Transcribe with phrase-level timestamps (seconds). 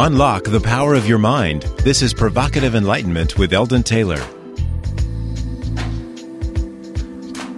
[0.00, 1.62] Unlock the power of your mind.
[1.82, 4.24] This is Provocative Enlightenment with Eldon Taylor.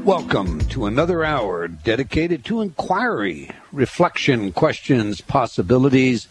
[0.07, 6.29] Welcome to another hour dedicated to inquiry, reflection, questions, possibilities,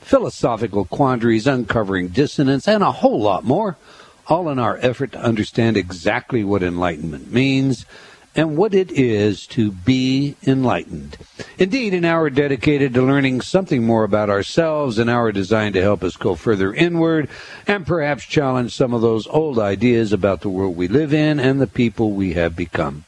[0.00, 3.76] philosophical quandaries, uncovering dissonance, and a whole lot more,
[4.26, 7.86] all in our effort to understand exactly what enlightenment means
[8.34, 11.18] and what it is to be enlightened.
[11.58, 16.02] Indeed, an hour dedicated to learning something more about ourselves, an hour designed to help
[16.02, 17.28] us go further inward
[17.66, 21.60] and perhaps challenge some of those old ideas about the world we live in and
[21.60, 23.04] the people we have become.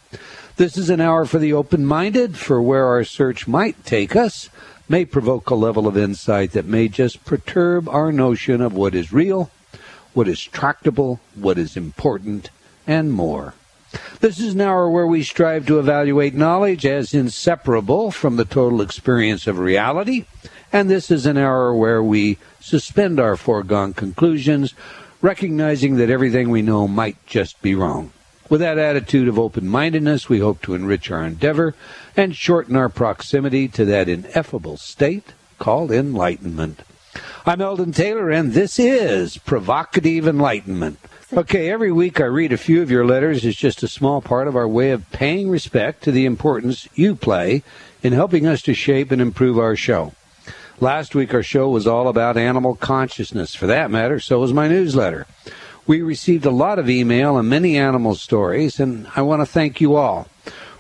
[0.57, 4.51] This is an hour for the open minded, for where our search might take us,
[4.89, 9.13] may provoke a level of insight that may just perturb our notion of what is
[9.13, 9.51] real,
[10.13, 12.51] what is tractable, what is important,
[12.87, 13.55] and more.
[14.21, 18.81] This is an hour where we strive to evaluate knowledge as inseparable from the total
[18.81, 20.25] experience of reality,
[20.73, 24.75] and this is an hour where we suspend our foregone conclusions,
[25.21, 28.13] recognizing that everything we know might just be wrong.
[28.51, 31.75] With that attitude of open mindedness, we hope to enrich our endeavor
[32.17, 36.81] and shorten our proximity to that ineffable state called enlightenment.
[37.47, 40.99] I'm Eldon Taylor, and this is Provocative Enlightenment.
[41.37, 43.45] Okay, every week I read a few of your letters.
[43.45, 47.17] It's just a small part of our way of paying respect to the importance you
[47.17, 47.65] play
[48.05, 50.13] in helping us to shape and improve our show.
[50.79, 53.53] Last week our show was all about animal consciousness.
[53.53, 55.27] For that matter, so was my newsletter.
[55.89, 59.81] We received a lot of email and many animal stories, and I want to thank
[59.81, 60.29] you all.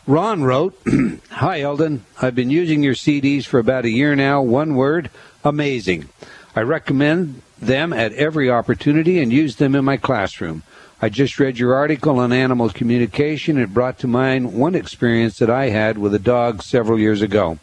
[0.06, 0.80] Ron wrote,
[1.30, 2.04] Hi, Eldon.
[2.22, 4.40] I've been using your CDs for about a year now.
[4.40, 5.10] One word,
[5.42, 6.10] amazing.
[6.54, 10.62] I recommend them at every opportunity and use them in my classroom.
[11.02, 13.58] I just read your article on animal communication.
[13.58, 17.58] It brought to mind one experience that I had with a dog several years ago.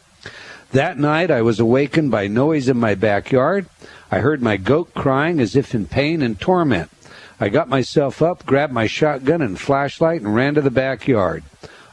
[0.71, 3.65] That night, I was awakened by noise in my backyard.
[4.11, 6.91] I heard my goat crying as if in pain and torment.
[7.39, 11.43] I got myself up, grabbed my shotgun and flashlight, and ran to the backyard.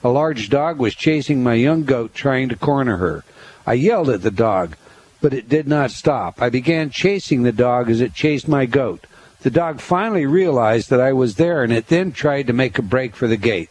[0.04, 3.24] A large dog was chasing my young goat, trying to corner her.
[3.66, 4.76] I yelled at the dog,
[5.20, 6.40] but it did not stop.
[6.40, 9.06] I began chasing the dog as it chased my goat.
[9.40, 12.82] The dog finally realized that I was there, and it then tried to make a
[12.82, 13.70] break for the gate.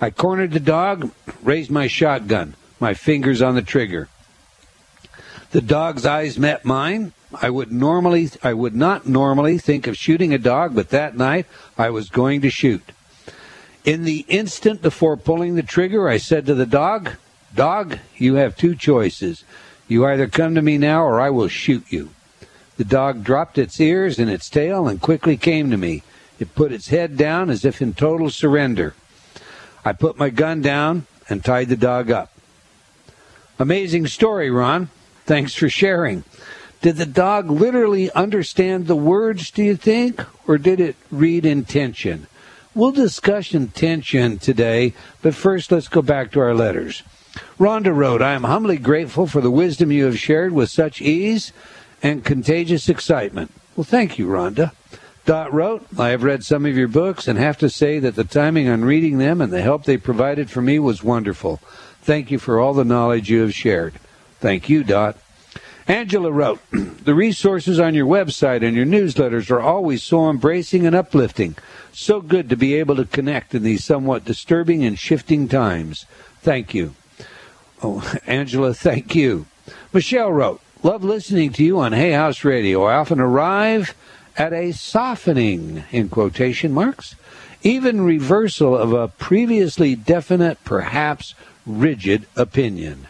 [0.00, 1.10] I cornered the dog,
[1.42, 4.08] raised my shotgun, my fingers on the trigger.
[5.50, 7.12] The dog's eyes met mine.
[7.40, 11.46] I would normally I would not normally think of shooting a dog, but that night
[11.78, 12.82] I was going to shoot.
[13.84, 17.10] In the instant before pulling the trigger, I said to the dog,
[17.54, 19.44] "Dog, you have two choices.
[19.88, 22.10] You either come to me now or I will shoot you."
[22.76, 26.02] The dog dropped its ears and its tail and quickly came to me.
[26.40, 28.94] It put its head down as if in total surrender.
[29.84, 32.32] I put my gun down and tied the dog up.
[33.58, 34.88] Amazing story, Ron.
[35.26, 36.24] Thanks for sharing.
[36.82, 42.26] Did the dog literally understand the words, do you think, or did it read intention?
[42.74, 47.04] We'll discuss intention today, but first let's go back to our letters.
[47.58, 51.52] Rhonda wrote, I am humbly grateful for the wisdom you have shared with such ease
[52.02, 53.50] and contagious excitement.
[53.76, 54.72] Well, thank you, Rhonda.
[55.24, 58.24] Dot wrote, I have read some of your books and have to say that the
[58.24, 61.60] timing on reading them and the help they provided for me was wonderful.
[62.02, 63.94] Thank you for all the knowledge you have shared.
[64.40, 65.16] Thank you, Dot.
[65.88, 70.94] Angela wrote, The resources on your website and your newsletters are always so embracing and
[70.94, 71.56] uplifting.
[71.92, 76.04] So good to be able to connect in these somewhat disturbing and shifting times.
[76.42, 76.94] Thank you.
[77.86, 79.44] Oh, Angela, thank you.
[79.92, 82.84] Michelle wrote, Love listening to you on Hay House Radio.
[82.84, 83.94] I often arrive
[84.38, 87.14] at a softening, in quotation marks,
[87.62, 91.34] even reversal of a previously definite, perhaps
[91.66, 93.06] rigid opinion.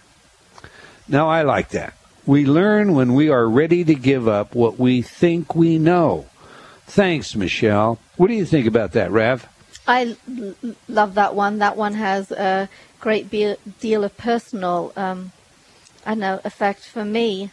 [1.07, 1.95] Now, I like that.
[2.27, 6.27] We learn when we are ready to give up what we think we know.
[6.87, 8.01] Thanks, Michelle.
[8.17, 9.49] What do you think about that, Rav?
[9.87, 10.55] I l-
[10.89, 11.59] love that one.
[11.59, 12.69] That one has a
[13.01, 15.33] great be- deal of personal, um,
[16.07, 17.51] I know, effect for me.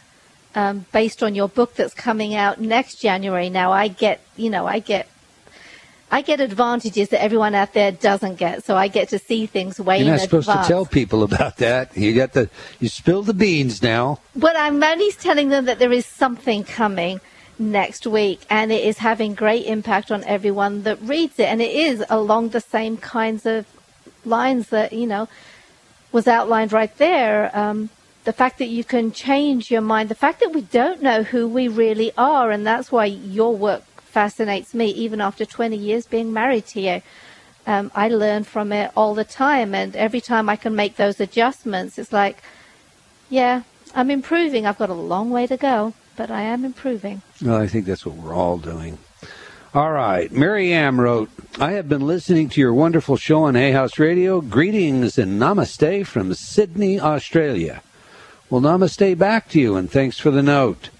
[0.54, 3.48] Um, based on your book that's coming out next January.
[3.48, 5.08] Now I get, you know, I get,
[6.10, 8.62] I get advantages that everyone out there doesn't get.
[8.62, 10.66] So I get to see things way You're in not supposed advance.
[10.66, 11.96] to tell people about that.
[11.96, 14.20] You got the you spill the beans now.
[14.36, 17.22] But I'm only telling them that there is something coming
[17.58, 21.46] next week and it is having great impact on everyone that reads it.
[21.46, 23.66] And it is along the same kinds of
[24.24, 25.28] lines that, you know,
[26.12, 27.56] was outlined right there.
[27.56, 27.90] Um,
[28.24, 31.48] the fact that you can change your mind, the fact that we don't know who
[31.48, 36.32] we really are, and that's why your work fascinates me, even after 20 years being
[36.32, 37.02] married to you.
[37.66, 41.18] Um, I learn from it all the time, and every time I can make those
[41.18, 42.42] adjustments, it's like,
[43.28, 43.62] yeah,
[43.94, 44.66] I'm improving.
[44.66, 45.94] I've got a long way to go.
[46.16, 47.22] But I am improving.
[47.40, 48.98] Well, I think that's what we're all doing.
[49.74, 50.30] All right.
[50.30, 54.42] Mary Ann wrote, I have been listening to your wonderful show on Hay House Radio.
[54.42, 57.82] Greetings and namaste from Sydney, Australia.
[58.50, 60.90] Well, namaste back to you, and thanks for the note.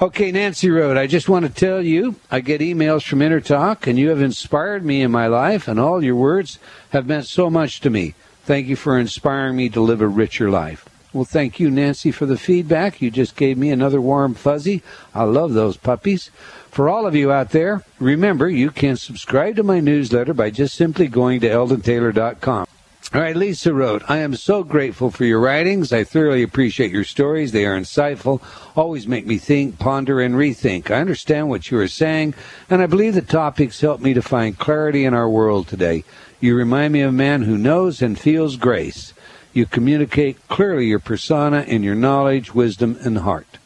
[0.00, 3.96] Okay, Nancy wrote, I just want to tell you, I get emails from InnerTalk, and
[3.96, 6.58] you have inspired me in my life, and all your words
[6.90, 8.14] have meant so much to me.
[8.44, 10.88] Thank you for inspiring me to live a richer life.
[11.12, 13.02] Well, thank you, Nancy, for the feedback.
[13.02, 14.82] You just gave me another warm fuzzy.
[15.14, 16.30] I love those puppies.
[16.70, 20.74] For all of you out there, remember you can subscribe to my newsletter by just
[20.74, 22.66] simply going to eldontaylor.com.
[23.14, 25.92] All right, Lisa wrote, I am so grateful for your writings.
[25.92, 27.52] I thoroughly appreciate your stories.
[27.52, 28.40] They are insightful,
[28.74, 30.90] always make me think, ponder, and rethink.
[30.90, 32.34] I understand what you are saying,
[32.70, 36.04] and I believe the topics help me to find clarity in our world today.
[36.40, 39.12] You remind me of a man who knows and feels grace.
[39.52, 43.58] You communicate clearly your persona and your knowledge, wisdom, and heart.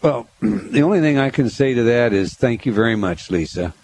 [0.00, 3.74] Well, the only thing I can say to that is thank you very much, Lisa.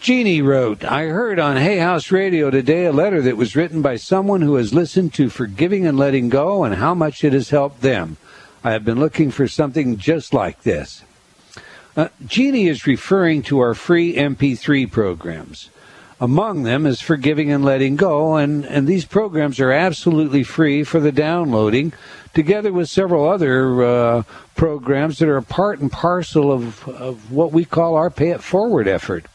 [0.00, 3.96] Jeannie wrote, I heard on Hay House Radio today a letter that was written by
[3.96, 7.80] someone who has listened to Forgiving and Letting Go and how much it has helped
[7.80, 8.16] them.
[8.62, 11.02] I have been looking for something just like this.
[11.96, 15.70] Uh, Jeannie is referring to our free MP3 programs.
[16.18, 20.98] Among them is Forgiving and Letting Go, and, and these programs are absolutely free for
[20.98, 21.92] the downloading,
[22.32, 24.22] together with several other uh,
[24.54, 28.42] programs that are a part and parcel of, of what we call our Pay It
[28.42, 29.26] Forward effort.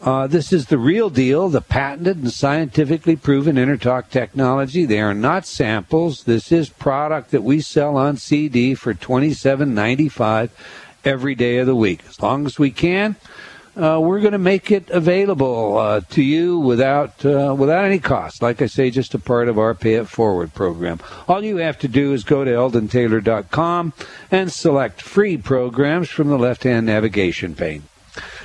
[0.00, 4.86] Uh, this is the real deal, the patented and scientifically proven InnerTalk technology.
[4.86, 6.24] They are not samples.
[6.24, 10.50] This is product that we sell on CD for twenty-seven ninety-five
[11.04, 12.04] every day of the week.
[12.08, 13.16] As long as we can,
[13.76, 18.40] uh, we're going to make it available uh, to you without uh, without any cost.
[18.40, 21.00] Like I say, just a part of our Pay It Forward program.
[21.28, 23.92] All you have to do is go to eldontaylor.com
[24.30, 27.82] and select free programs from the left-hand navigation pane.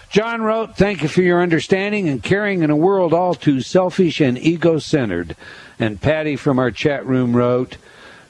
[0.10, 4.20] John wrote, Thank you for your understanding and caring in a world all too selfish
[4.20, 5.38] and ego centered.
[5.80, 7.78] And Patty from our chat room wrote,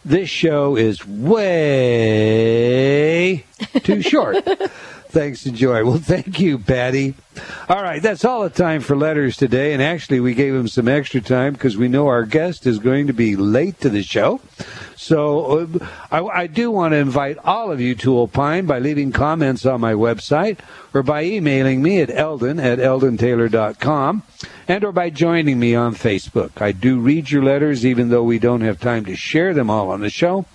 [0.05, 2.67] This show is way
[3.81, 4.47] too short.
[5.11, 5.83] Thanks and joy.
[5.83, 7.15] Well, thank you, Patty.
[7.67, 9.73] All right, that's all the time for letters today.
[9.73, 13.07] And actually, we gave him some extra time because we know our guest is going
[13.07, 14.39] to be late to the show.
[14.95, 19.11] So uh, I, I, do want to invite all of you to opine by leaving
[19.11, 20.59] comments on my website
[20.93, 24.23] or by emailing me at eldon at eldontaylor.com
[24.69, 26.61] and or by joining me on Facebook.
[26.61, 29.89] I do read your letters even though we don't have time to share them all
[29.89, 30.45] on the show.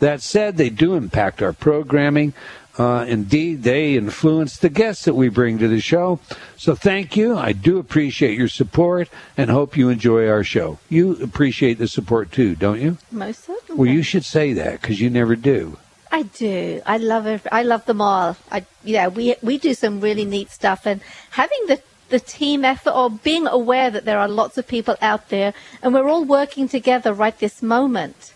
[0.00, 2.34] That said, they do impact our programming.
[2.76, 6.18] Uh, indeed, they influence the guests that we bring to the show.
[6.56, 7.36] So thank you.
[7.36, 10.78] I do appreciate your support and hope you enjoy our show.
[10.88, 12.98] You appreciate the support too, don't you?
[13.12, 13.78] Most certainly.
[13.78, 15.78] Well, you should say that because you never do.
[16.10, 16.80] I do.
[16.86, 17.42] I love it.
[17.50, 18.36] I love them all.
[18.50, 21.00] I, yeah, we we do some really neat stuff, and
[21.30, 25.28] having the the team effort or being aware that there are lots of people out
[25.30, 28.32] there, and we're all working together right this moment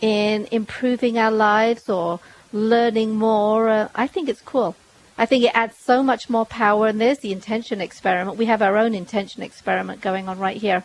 [0.00, 2.18] in improving our lives or
[2.54, 3.68] learning more.
[3.68, 4.76] Uh, I think it's cool.
[5.18, 6.86] I think it adds so much more power.
[6.86, 8.38] And there's the intention experiment.
[8.38, 10.84] We have our own intention experiment going on right here.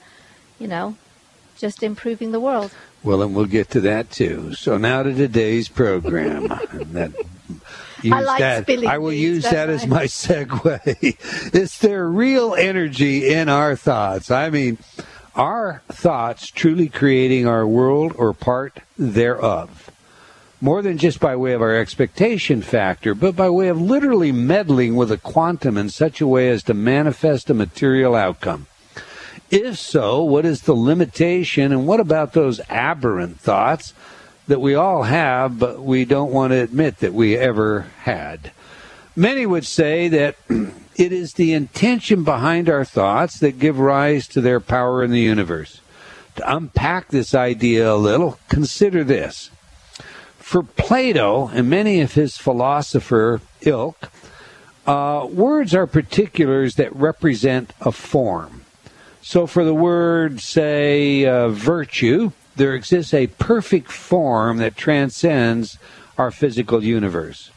[0.60, 0.98] You know,
[1.57, 2.71] just improving the world.
[3.01, 4.54] Well, and we'll get to that too.
[4.56, 6.48] So now to today's program.
[6.91, 7.13] that,
[8.03, 8.86] I like that.
[8.86, 9.74] I will use that I?
[9.74, 11.53] as my segue.
[11.55, 14.32] Is there real energy in our thoughts?
[14.32, 14.79] I mean,
[15.34, 19.89] are thoughts truly creating our world or part thereof?
[20.62, 24.96] More than just by way of our expectation factor, but by way of literally meddling
[24.96, 28.68] with a quantum in such a way as to manifest a material outcome.
[29.50, 33.94] If so, what is the limitation, and what about those aberrant thoughts
[34.48, 38.51] that we all have, but we don't want to admit that we ever had?
[39.16, 44.42] Many would say that it is the intention behind our thoughts that give rise to
[44.42, 45.82] their power in the universe.
[46.36, 49.50] To unpack this idea a little, consider this.
[50.50, 54.10] For Plato and many of his philosopher ilk,
[54.88, 58.65] uh, words are particulars that represent a form.
[59.22, 65.77] So for the word, say, uh, virtue, there exists a perfect form that transcends
[66.18, 67.51] our physical universe.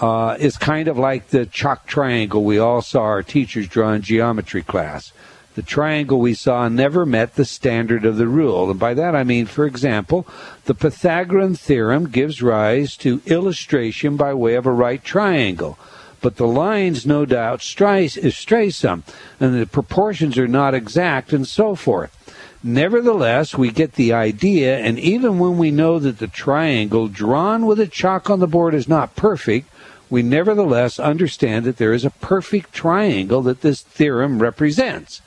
[0.00, 4.00] Uh, it's kind of like the chalk triangle we all saw our teachers draw in
[4.00, 5.12] geometry class.
[5.54, 8.70] The triangle we saw never met the standard of the rule.
[8.70, 10.26] And by that I mean, for example,
[10.64, 15.78] the Pythagorean theorem gives rise to illustration by way of a right triangle.
[16.20, 19.04] But the lines, no doubt, stray, stray some,
[19.38, 22.16] and the proportions are not exact, and so forth.
[22.62, 27.78] Nevertheless, we get the idea, and even when we know that the triangle drawn with
[27.78, 29.68] a chalk on the board is not perfect,
[30.08, 35.20] we nevertheless understand that there is a perfect triangle that this theorem represents.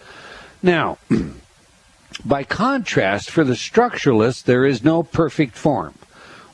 [0.61, 0.97] Now,
[2.25, 5.93] by contrast, for the structuralist, there is no perfect form.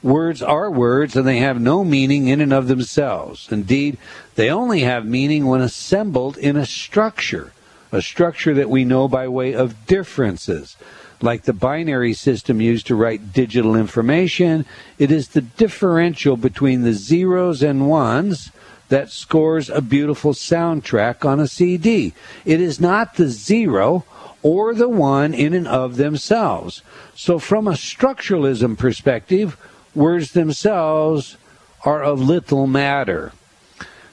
[0.01, 3.49] Words are words and they have no meaning in and of themselves.
[3.49, 3.97] Indeed,
[4.35, 7.53] they only have meaning when assembled in a structure,
[7.91, 10.75] a structure that we know by way of differences.
[11.21, 14.65] Like the binary system used to write digital information,
[14.99, 18.51] it is the differential between the zeros and ones
[18.93, 22.13] that scores a beautiful soundtrack on a CD.
[22.45, 24.05] It is not the zero
[24.43, 26.83] or the one in and of themselves.
[27.15, 29.57] So, from a structuralism perspective,
[29.95, 31.37] words themselves
[31.83, 33.31] are of little matter.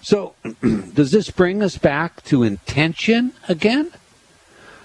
[0.00, 0.32] So,
[0.94, 3.92] does this bring us back to intention again?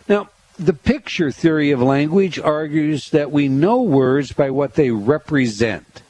[0.09, 0.27] Now,
[0.59, 6.01] the picture theory of language argues that we know words by what they represent.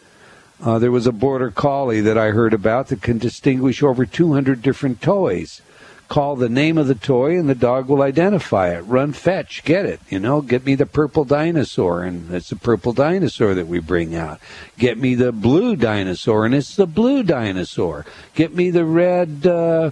[0.65, 4.63] Uh, there was a border collie that I heard about that can distinguish over 200
[4.63, 5.61] different toys
[6.07, 8.81] call the name of the toy and the dog will identify it.
[8.81, 9.99] Run, fetch, get it.
[10.09, 14.15] You know, get me the purple dinosaur and it's the purple dinosaur that we bring
[14.15, 14.39] out.
[14.77, 18.05] Get me the blue dinosaur and it's the blue dinosaur.
[18.35, 19.91] Get me the red uh,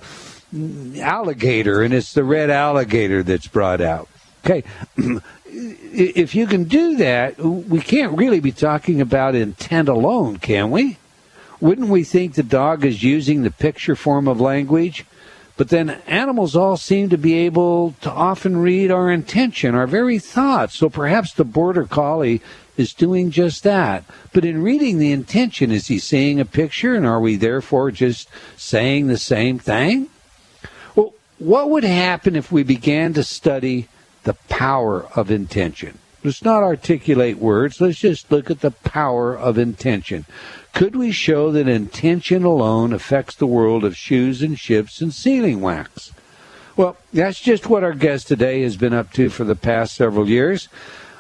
[1.00, 4.08] alligator and it's the red alligator that's brought out.
[4.46, 4.64] Okay.
[5.54, 10.98] if you can do that, we can't really be talking about intent alone, can we?
[11.62, 15.06] Wouldn't we think the dog is using the picture form of language?
[15.56, 20.18] But then animals all seem to be able to often read our intention, our very
[20.18, 20.76] thoughts.
[20.76, 22.42] So perhaps the border collie
[22.76, 24.04] is doing just that.
[24.34, 28.28] But in reading the intention, is he seeing a picture and are we therefore just
[28.58, 30.10] saying the same thing?
[30.96, 33.88] Well, what would happen if we began to study
[34.24, 36.00] the power of intention?
[36.24, 37.82] Let's not articulate words.
[37.82, 40.26] Let's just look at the power of intention.
[40.74, 45.60] Could we show that intention alone affects the world of shoes and ships and sealing
[45.60, 46.12] wax?
[46.76, 50.28] Well, that's just what our guest today has been up to for the past several
[50.28, 50.70] years.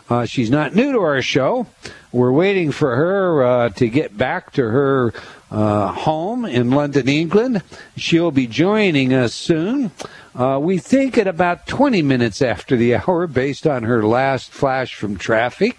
[0.10, 1.67] Uh, she's not new to our show.
[2.13, 5.13] We're waiting for her uh, to get back to her
[5.50, 7.63] uh, home in London, England.
[7.98, 9.89] She'll be joining us soon.
[10.36, 14.93] Uh, we think at about 20 minutes after the hour, based on her last flash
[14.93, 15.75] from traffic.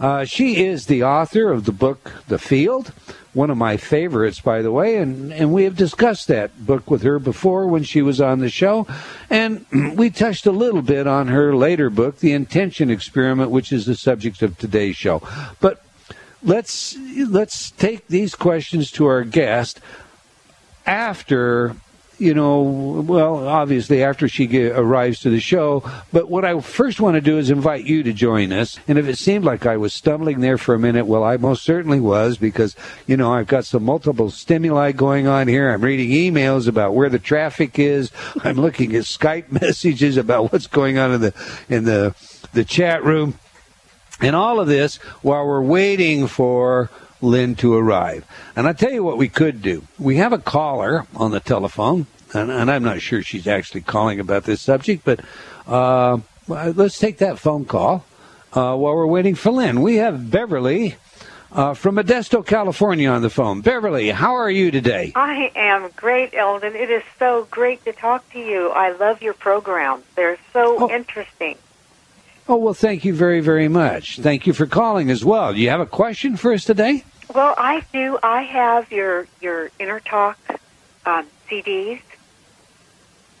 [0.00, 2.92] Uh, she is the author of the book The Field,
[3.32, 7.02] one of my favorites, by the way, and, and we have discussed that book with
[7.02, 8.86] her before when she was on the show.
[9.28, 9.64] And
[9.96, 13.94] we touched a little bit on her later book, The Intention Experiment, which is the
[13.94, 15.22] subject of today's show.
[15.60, 15.84] But
[16.42, 16.96] let's
[17.28, 19.80] let's take these questions to our guest
[20.86, 21.76] after
[22.20, 25.82] you know, well, obviously after she get, arrives to the show.
[26.12, 28.78] But what I first want to do is invite you to join us.
[28.86, 31.64] And if it seemed like I was stumbling there for a minute, well, I most
[31.64, 35.70] certainly was because, you know, I've got some multiple stimuli going on here.
[35.70, 38.10] I'm reading emails about where the traffic is.
[38.44, 41.34] I'm looking at Skype messages about what's going on in the
[41.68, 42.14] in the
[42.52, 43.38] the chat room.
[44.20, 46.90] And all of this while we're waiting for
[47.22, 48.24] Lynne to arrive.
[48.56, 49.84] And I tell you what we could do.
[49.98, 54.20] We have a caller on the telephone, and, and I'm not sure she's actually calling
[54.20, 55.20] about this subject, but
[55.66, 58.04] uh, let's take that phone call
[58.52, 59.82] uh, while we're waiting for Lynne.
[59.82, 60.96] We have Beverly.
[61.52, 63.60] Uh, from Modesto, California, on the phone.
[63.60, 65.10] Beverly, how are you today?
[65.16, 66.76] I am great, Eldon.
[66.76, 68.68] It is so great to talk to you.
[68.68, 70.04] I love your programs.
[70.14, 70.90] They're so oh.
[70.94, 71.58] interesting.
[72.48, 74.18] Oh, well, thank you very, very much.
[74.18, 75.52] Thank you for calling as well.
[75.52, 77.04] Do you have a question for us today?
[77.32, 78.18] Well, I do.
[78.22, 80.34] I have your your InnerTalk
[81.06, 82.00] um, CDs,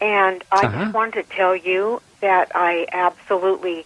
[0.00, 0.84] and I uh-huh.
[0.84, 3.84] just wanted to tell you that I absolutely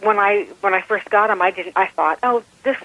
[0.00, 1.76] when I when I first got them, I didn't.
[1.76, 2.78] I thought, oh, this,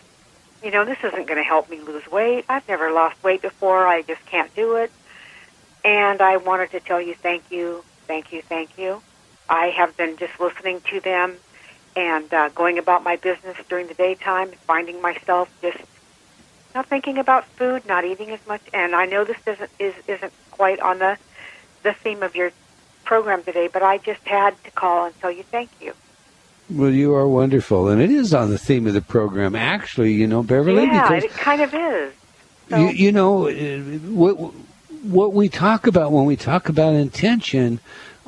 [0.61, 2.43] you know, this isn't going to help me lose weight.
[2.49, 3.87] I've never lost weight before.
[3.87, 4.91] I just can't do it.
[5.85, 9.01] And I wanted to tell you, thank you, thank you, thank you.
[9.47, 11.37] I have been just listening to them
[11.95, 15.77] and uh, going about my business during the daytime, finding myself just
[16.75, 18.61] not thinking about food, not eating as much.
[18.73, 21.17] And I know this doesn't is isn't quite on the
[21.83, 22.51] the theme of your
[23.05, 25.93] program today, but I just had to call and tell you thank you.
[26.69, 29.55] Well, you are wonderful, and it is on the theme of the program.
[29.55, 30.83] Actually, you know, Beverly.
[30.83, 32.13] Yeah, it kind of is.
[32.69, 32.77] So.
[32.77, 34.35] You, you know, uh, what
[35.03, 37.79] what we talk about when we talk about intention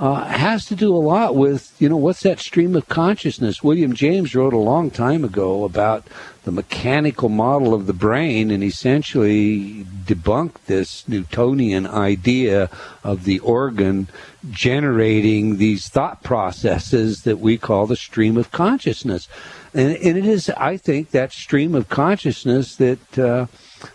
[0.02, 3.64] uh, has to do a lot with, you know, what's that stream of consciousness?
[3.64, 6.08] William James wrote a long time ago about
[6.44, 12.68] the mechanical model of the brain and essentially debunked this Newtonian idea
[13.04, 14.08] of the organ
[14.50, 19.28] generating these thought processes that we call the stream of consciousness.
[19.74, 23.20] And, and it is, I think, that stream of consciousness that.
[23.20, 23.48] Uh,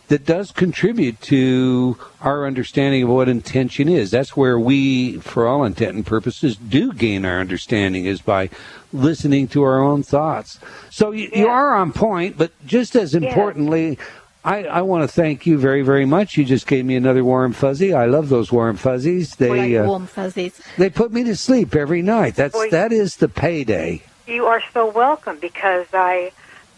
[0.09, 4.11] that does contribute to our understanding of what intention is.
[4.11, 8.50] That's where we, for all intent and purposes, do gain our understanding is by
[8.92, 10.59] listening to our own thoughts.
[10.90, 11.38] So you, yeah.
[11.38, 14.04] you are on point, but just as importantly, yeah.
[14.45, 16.37] I, I want to thank you very, very much.
[16.37, 17.92] You just gave me another warm fuzzy.
[17.92, 19.35] I love those warm fuzzies.
[19.35, 20.61] They like uh, warm fuzzies.
[20.78, 22.37] They put me to sleep every night.
[22.37, 24.02] That's Boy, that is the payday.
[24.26, 26.33] You are so welcome because I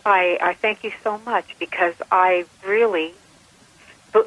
[0.05, 3.13] I, I thank you so much because I really,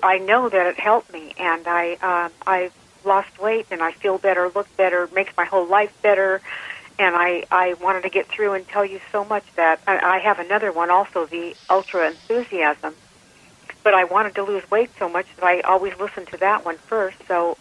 [0.03, 2.71] I know that it helped me, and I um, I
[3.05, 6.41] lost weight and I feel better, look better, makes my whole life better,
[6.99, 10.19] and I I wanted to get through and tell you so much that I, I
[10.19, 12.95] have another one also, the ultra enthusiasm,
[13.83, 16.77] but I wanted to lose weight so much that I always listen to that one
[16.87, 17.17] first.
[17.27, 17.57] So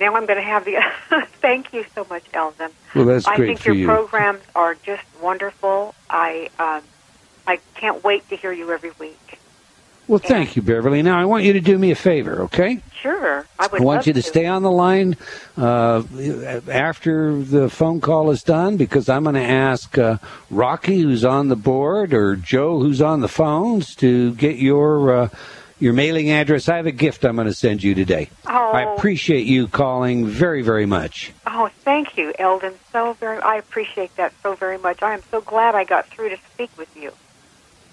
[0.00, 0.82] now I'm going to have the.
[1.40, 2.70] thank you so much, Eldon.
[2.94, 3.86] Well, that's great I think your you.
[3.86, 5.94] programs are just wonderful.
[6.08, 6.82] I um,
[7.46, 9.38] I can't wait to hear you every week.
[10.08, 11.02] Well, thank you, Beverly.
[11.02, 12.82] Now, I want you to do me a favor, okay?
[13.00, 13.46] Sure.
[13.60, 15.16] I would I want you to, to, stay on the line
[15.56, 16.02] uh,
[16.68, 20.18] after the phone call is done because I'm going to ask uh,
[20.50, 25.14] Rocky, who's on the board, or Joe, who's on the phones, to get your.
[25.14, 25.28] Uh,
[25.80, 26.68] your mailing address.
[26.68, 28.30] I have a gift I'm going to send you today.
[28.46, 28.70] Oh.
[28.70, 31.32] I appreciate you calling very, very much.
[31.46, 32.74] Oh, thank you, Eldon.
[32.92, 35.02] So very, I appreciate that so very much.
[35.02, 37.12] I am so glad I got through to speak with you.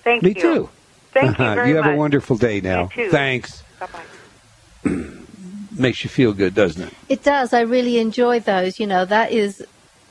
[0.04, 0.36] Thank Me you.
[0.36, 0.70] Me too.
[1.14, 1.96] Thank you very You have much.
[1.96, 2.84] a wonderful day now.
[2.96, 3.10] You too.
[3.10, 3.64] Thanks.
[3.80, 4.92] Bye-bye.
[5.72, 6.94] Makes you feel good, doesn't it?
[7.08, 7.54] It does.
[7.54, 8.80] I really enjoy those.
[8.80, 9.66] You know, that is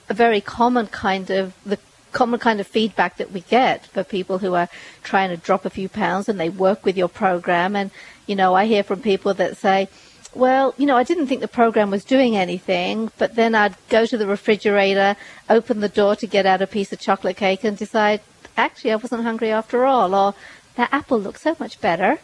[0.08, 1.78] a very common kind of the
[2.16, 4.68] common kind of feedback that we get for people who are
[5.02, 7.90] trying to drop a few pounds and they work with your program and
[8.26, 9.88] you know I hear from people that say
[10.34, 14.04] well, you know, I didn't think the program was doing anything, but then I'd go
[14.04, 15.16] to the refrigerator,
[15.48, 18.20] open the door to get out a piece of chocolate cake and decide
[18.54, 20.34] actually I wasn't hungry after all, or
[20.76, 22.18] that apple looks so much better.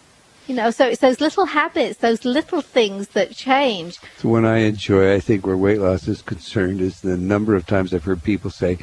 [0.47, 3.99] You know, so it's those little habits, those little things that change.
[4.19, 7.67] So when I enjoy, I think where weight loss is concerned is the number of
[7.67, 8.79] times I've heard people say,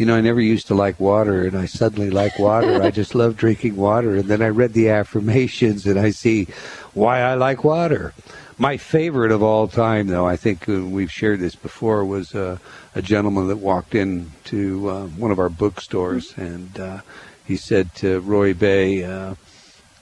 [0.00, 2.82] you know, I never used to like water, and I suddenly like water.
[2.82, 4.16] I just love drinking water.
[4.16, 6.46] And then I read the affirmations, and I see
[6.94, 8.14] why I like water.
[8.56, 12.56] My favorite of all time, though, I think uh, we've shared this before, was uh,
[12.94, 16.40] a gentleman that walked into uh, one of our bookstores, mm-hmm.
[16.46, 17.00] and uh,
[17.44, 19.34] he said to Roy Bay, uh,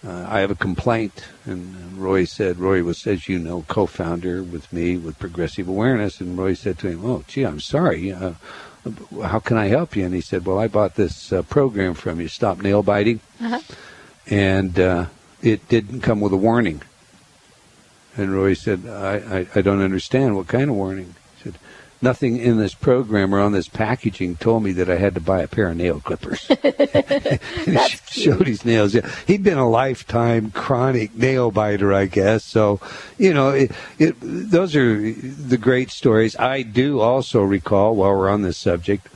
[0.07, 4.73] uh, "I have a complaint." And Roy said, "Roy was, as you know, co-founder with
[4.73, 8.13] me with Progressive Awareness." And Roy said to him, "Oh, gee, I'm sorry.
[8.13, 8.35] Uh,
[9.23, 12.29] how can I help you?" And he said, "Well, I bought this program from you,
[12.29, 13.61] Stop Nail Biting, uh-huh.
[14.29, 15.09] and
[15.43, 16.83] it didn't come with a warning."
[18.19, 20.35] And Roy said, I, I, I don't understand.
[20.35, 21.15] What kind of warning?
[22.01, 25.41] Nothing in this program or on this packaging told me that I had to buy
[25.41, 26.47] a pair of nail clippers.
[27.65, 27.79] he
[28.11, 28.95] showed his nails.
[28.95, 29.09] Yeah.
[29.27, 32.45] He'd been a lifetime chronic nail biter, I guess.
[32.45, 32.81] So,
[33.19, 36.37] you know, it, it, those are the great stories.
[36.37, 39.09] I do also recall, while we're on this subject,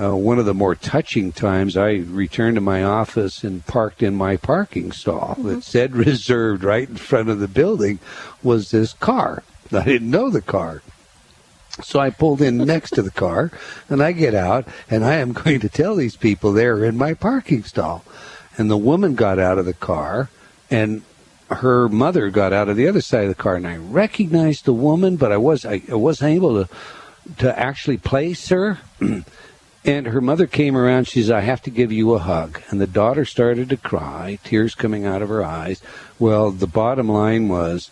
[0.00, 4.14] uh, one of the more touching times I returned to my office and parked in
[4.14, 5.48] my parking stall mm-hmm.
[5.48, 7.98] that said reserved right in front of the building
[8.42, 9.42] was this car.
[9.72, 10.82] I didn't know the car.
[11.82, 13.50] So I pulled in next to the car
[13.88, 17.14] and I get out and I am going to tell these people they're in my
[17.14, 18.04] parking stall.
[18.56, 20.30] And the woman got out of the car
[20.70, 21.02] and
[21.50, 24.72] her mother got out of the other side of the car and I recognized the
[24.72, 26.70] woman, but I was I, I wasn't able to
[27.38, 28.78] to actually place her.
[29.84, 31.08] and her mother came around.
[31.08, 32.62] She says, I have to give you a hug.
[32.70, 35.82] And the daughter started to cry, tears coming out of her eyes.
[36.18, 37.90] Well, the bottom line was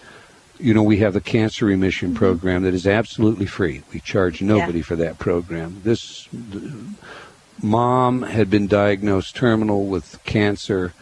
[0.62, 2.18] you know, we have the cancer remission mm-hmm.
[2.18, 3.82] program that is absolutely free.
[3.92, 4.84] We charge nobody yeah.
[4.84, 5.80] for that program.
[5.82, 6.28] This
[7.60, 10.94] mom had been diagnosed terminal with cancer,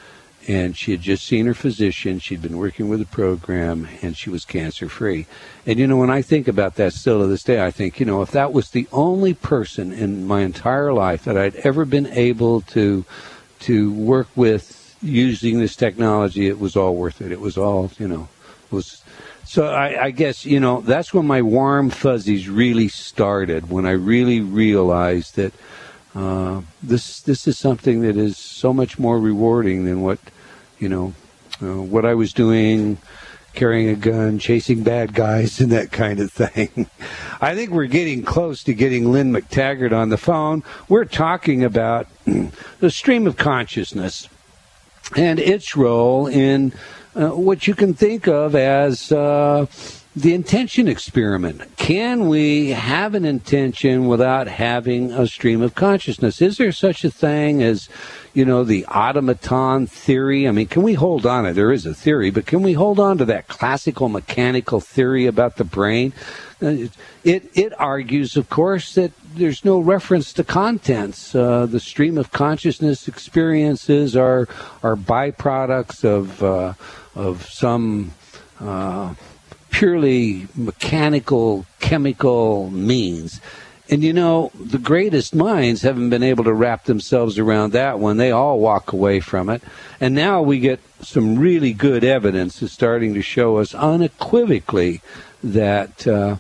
[0.49, 2.19] and she had just seen her physician.
[2.19, 5.27] She'd been working with the program, and she was cancer free.
[5.67, 8.07] And you know, when I think about that still to this day, I think, you
[8.07, 12.07] know, if that was the only person in my entire life that I'd ever been
[12.07, 13.05] able to
[13.61, 17.31] to work with using this technology, it was all worth it.
[17.31, 18.29] It was all, you know,
[18.71, 19.03] was
[19.51, 23.69] so I, I, guess you know that's when my warm fuzzies really started.
[23.69, 25.53] When I really realized that
[26.15, 30.21] uh, this this is something that is so much more rewarding than what
[30.79, 31.15] you know
[31.61, 32.99] uh, what I was doing
[33.53, 36.89] carrying a gun, chasing bad guys, and that kind of thing.
[37.41, 40.63] I think we're getting close to getting Lynne McTaggart on the phone.
[40.89, 42.07] We're talking about
[42.79, 44.29] the stream of consciousness
[45.17, 46.73] and its role in
[47.15, 49.67] uh, what you can think of as uh,
[50.17, 51.77] the intention experiment.
[51.77, 56.43] Can we have an intention without having a stream of consciousness?
[56.43, 57.89] Is there such a thing as,
[58.35, 60.49] you know, the automaton theory?
[60.49, 61.53] I mean, can we hold on to it?
[61.55, 65.57] there is a theory, but can we hold on to that classical mechanical theory about
[65.57, 66.13] the brain?
[66.63, 66.89] Uh,
[67.25, 71.35] it it argues, of course, that there's no reference to contents.
[71.35, 74.49] Uh, the stream of consciousness experiences are
[74.83, 76.75] are byproducts of uh,
[77.15, 78.13] of some
[78.61, 79.15] uh,
[79.71, 83.41] purely mechanical, chemical means.
[83.89, 88.19] And you know, the greatest minds haven't been able to wrap themselves around that one.
[88.19, 89.63] They all walk away from it.
[90.01, 95.01] And now we get some really good evidence is starting to show us unequivocally
[95.43, 96.37] that uh,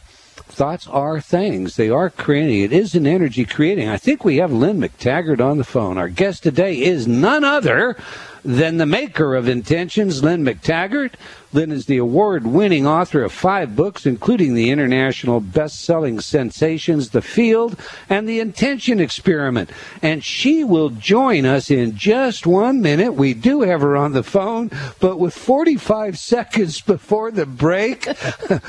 [0.61, 1.77] thoughts are things.
[1.77, 2.61] They are creating.
[2.61, 3.89] It is an energy creating.
[3.89, 5.97] I think we have Lynne McTaggart on the phone.
[5.97, 7.97] Our guest today is none other
[8.45, 11.15] than the maker of Intentions, Lynne McTaggart.
[11.53, 17.11] Lynne is the award winning author of five books, including the international best selling sensations,
[17.11, 17.77] The Field,
[18.09, 19.71] and The Intention Experiment.
[20.01, 23.15] And she will join us in just one minute.
[23.15, 28.07] We do have her on the phone, but with 45 seconds before the break,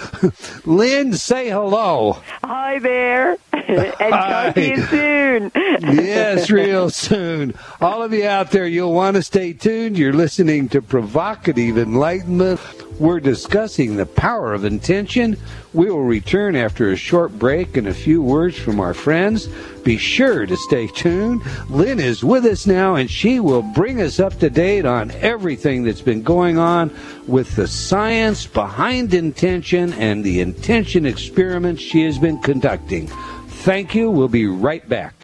[0.66, 2.18] Lynne, say hello.
[2.44, 3.38] Hi there.
[3.54, 5.52] and talk to you soon.
[5.82, 7.54] yes, real soon.
[7.80, 9.98] All of you out there, you'll want to stay tuned.
[9.98, 12.60] You're listening to Provocative Enlightenment.
[13.00, 15.38] We're discussing the power of intention.
[15.74, 19.48] We will return after a short break and a few words from our friends.
[19.84, 21.42] Be sure to stay tuned.
[21.70, 25.84] Lynne is with us now, and she will bring us up to date on everything
[25.84, 26.96] that's been going on
[27.28, 33.08] with the science behind intention and the intention experiments she has been conducting.
[33.08, 34.12] Thank you.
[34.12, 35.16] We'll be right back.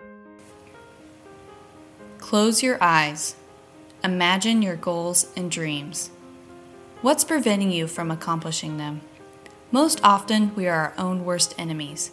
[2.18, 3.36] Close your eyes.
[4.04, 6.10] Imagine your goals and dreams.
[7.04, 9.02] What's preventing you from accomplishing them?
[9.72, 12.12] Most often, we are our own worst enemies.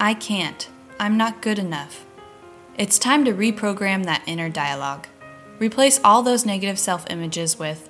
[0.00, 0.68] I can't.
[0.98, 2.04] I'm not good enough.
[2.76, 5.06] It's time to reprogram that inner dialogue.
[5.60, 7.88] Replace all those negative self images with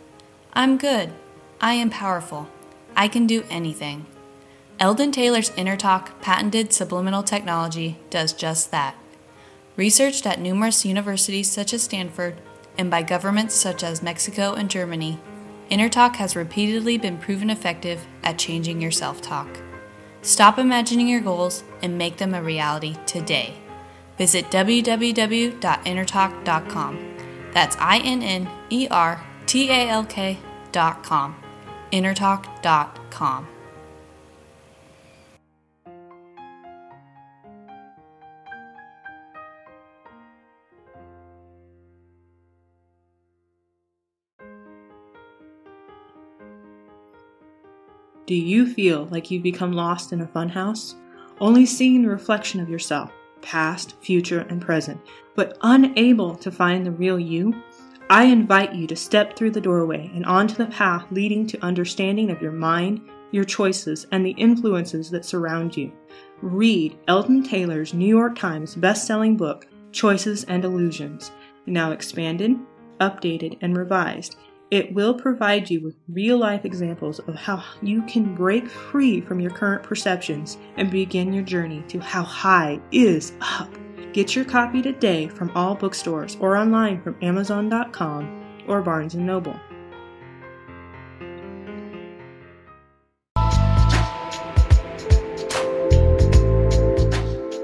[0.52, 1.14] I'm good.
[1.58, 2.48] I am powerful.
[2.94, 4.04] I can do anything.
[4.78, 8.94] Eldon Taylor's InnerTalk patented subliminal technology does just that.
[9.74, 12.36] Researched at numerous universities such as Stanford
[12.76, 15.18] and by governments such as Mexico and Germany,
[15.70, 19.48] InnerTalk has repeatedly been proven effective at changing your self talk.
[20.22, 23.54] Stop imagining your goals and make them a reality today.
[24.18, 27.16] Visit www.innertalk.com.
[27.52, 31.36] That's I N N E R T A L K.com.
[31.92, 33.48] Innertalk.com.
[48.26, 50.96] Do you feel like you've become lost in a funhouse?
[51.38, 55.00] Only seeing the reflection of yourself, past, future, and present,
[55.36, 57.54] but unable to find the real you?
[58.10, 62.32] I invite you to step through the doorway and onto the path leading to understanding
[62.32, 65.92] of your mind, your choices, and the influences that surround you.
[66.42, 71.30] Read Eldon Taylor's New York Times best-selling book, Choices and Illusions,
[71.66, 72.56] now expanded,
[73.00, 74.36] updated, and revised
[74.70, 79.38] it will provide you with real life examples of how you can break free from
[79.38, 83.70] your current perceptions and begin your journey to how high is up.
[84.12, 89.54] Get your copy today from all bookstores or online from Amazon.com or Barnes & Noble.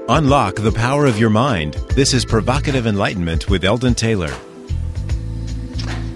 [0.09, 1.73] Unlock the power of your mind.
[1.95, 4.31] This is Provocative Enlightenment with Eldon Taylor.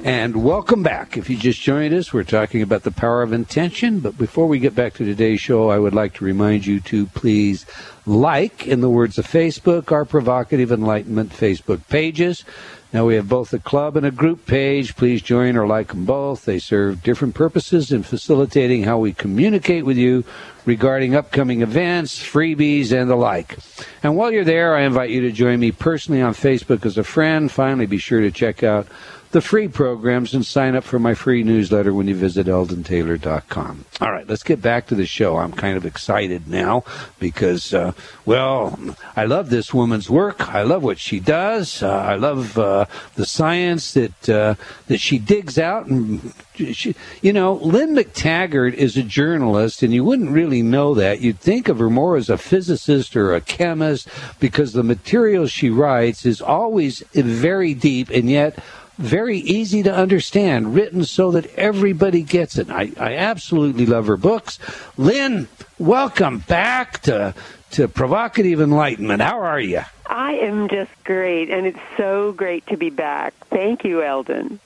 [0.07, 1.17] And welcome back.
[1.17, 3.99] If you just joined us, we're talking about the power of intention.
[3.99, 7.07] But before we get back to today's show, I would like to remind you to
[7.07, 7.65] please
[8.05, 12.45] like, in the words of Facebook, our Provocative Enlightenment Facebook pages.
[12.93, 14.95] Now we have both a club and a group page.
[14.95, 16.45] Please join or like them both.
[16.45, 20.23] They serve different purposes in facilitating how we communicate with you
[20.65, 23.57] regarding upcoming events, freebies, and the like.
[24.03, 27.03] And while you're there, I invite you to join me personally on Facebook as a
[27.03, 27.51] friend.
[27.51, 28.87] Finally, be sure to check out
[29.31, 33.85] the free programs and sign up for my free newsletter when you visit eldontaylor.com.
[33.99, 35.37] All right, let's get back to the show.
[35.37, 36.83] I'm kind of excited now
[37.19, 37.91] because, uh,
[38.25, 38.79] well,
[39.15, 40.47] I love this woman's work.
[40.53, 41.83] I love what she does.
[41.83, 42.85] Uh, I love uh,
[43.15, 44.55] the science that uh,
[44.87, 45.87] that she digs out.
[45.87, 51.21] And she, you know, Lynne McTaggart is a journalist, and you wouldn't really know that.
[51.21, 54.07] You'd think of her more as a physicist or a chemist
[54.39, 58.59] because the material she writes is always very deep, and yet
[58.97, 62.69] very easy to understand, written so that everybody gets it.
[62.69, 64.59] I, I absolutely love her books.
[64.97, 67.33] Lynne, welcome back to
[67.71, 69.21] to provocative enlightenment.
[69.21, 69.81] How are you?
[70.09, 73.33] I am just great, and it's so great to be back.
[73.49, 74.59] Thank you, Eldon.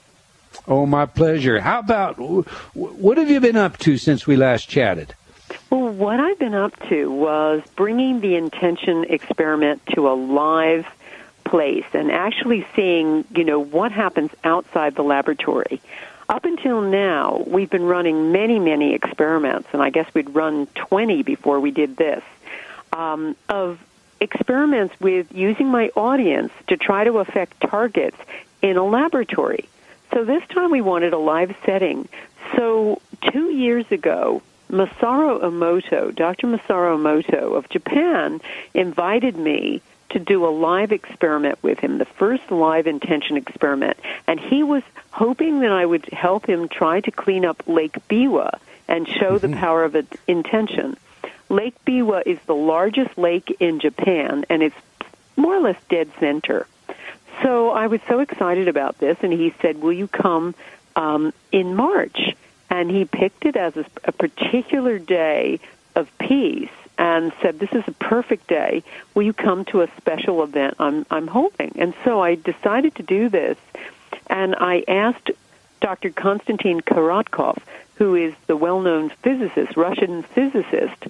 [0.67, 1.59] Oh, my pleasure.
[1.59, 2.17] How about
[2.75, 5.15] what have you been up to since we last chatted?
[5.69, 10.85] Well, what I've been up to was bringing the intention experiment to a live
[11.43, 15.81] place and actually seeing, you know, what happens outside the laboratory.
[16.29, 21.23] Up until now, we've been running many, many experiments, and I guess we'd run 20
[21.23, 22.23] before we did this,
[22.93, 23.79] um, of
[24.21, 28.17] experiments with using my audience to try to affect targets
[28.61, 29.67] in a laboratory.
[30.13, 32.07] So this time we wanted a live setting.
[32.55, 33.01] So
[33.31, 36.47] two years ago, Masaru Emoto, Dr.
[36.47, 38.39] Masaru Emoto of Japan,
[38.73, 43.97] invited me to do a live experiment with him, the first live intention experiment.
[44.27, 48.59] And he was hoping that I would help him try to clean up Lake Biwa
[48.87, 49.51] and show mm-hmm.
[49.51, 49.95] the power of
[50.27, 50.97] intention.
[51.49, 54.75] Lake Biwa is the largest lake in Japan, and it's
[55.35, 56.67] more or less dead center.
[57.41, 60.55] So I was so excited about this, and he said, Will you come
[60.95, 62.35] um, in March?
[62.69, 65.59] And he picked it as a, a particular day
[65.95, 66.69] of peace
[67.01, 68.83] and said, "This is a perfect day.
[69.15, 73.03] Will you come to a special event I'm I'm holding?" And so I decided to
[73.03, 73.57] do this,
[74.27, 75.31] and I asked
[75.81, 76.11] Dr.
[76.11, 77.57] Konstantin Korotkov,
[77.95, 81.07] who is the well-known physicist, Russian physicist,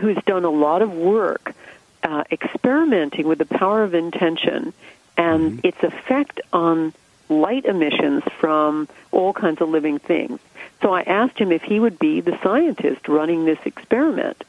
[0.00, 1.54] who's done a lot of work
[2.02, 4.72] uh, experimenting with the power of intention
[5.18, 5.66] and mm-hmm.
[5.66, 6.94] its effect on
[7.28, 10.40] light emissions from all kinds of living things.
[10.80, 14.44] So I asked him if he would be the scientist running this experiment.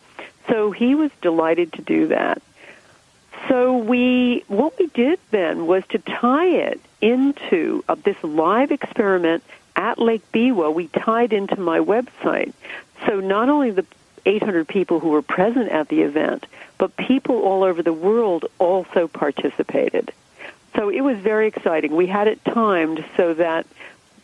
[0.50, 2.42] So he was delighted to do that.
[3.48, 9.44] So we, what we did then was to tie it into uh, this live experiment
[9.76, 10.74] at Lake Biwa.
[10.74, 12.54] We tied into my website.
[13.06, 13.86] So not only the
[14.26, 19.08] 800 people who were present at the event, but people all over the world also
[19.08, 20.12] participated.
[20.76, 21.96] So it was very exciting.
[21.96, 23.66] We had it timed so that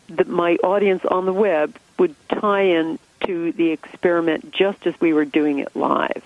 [0.07, 5.13] the, my audience on the web would tie in to the experiment just as we
[5.13, 6.23] were doing it live.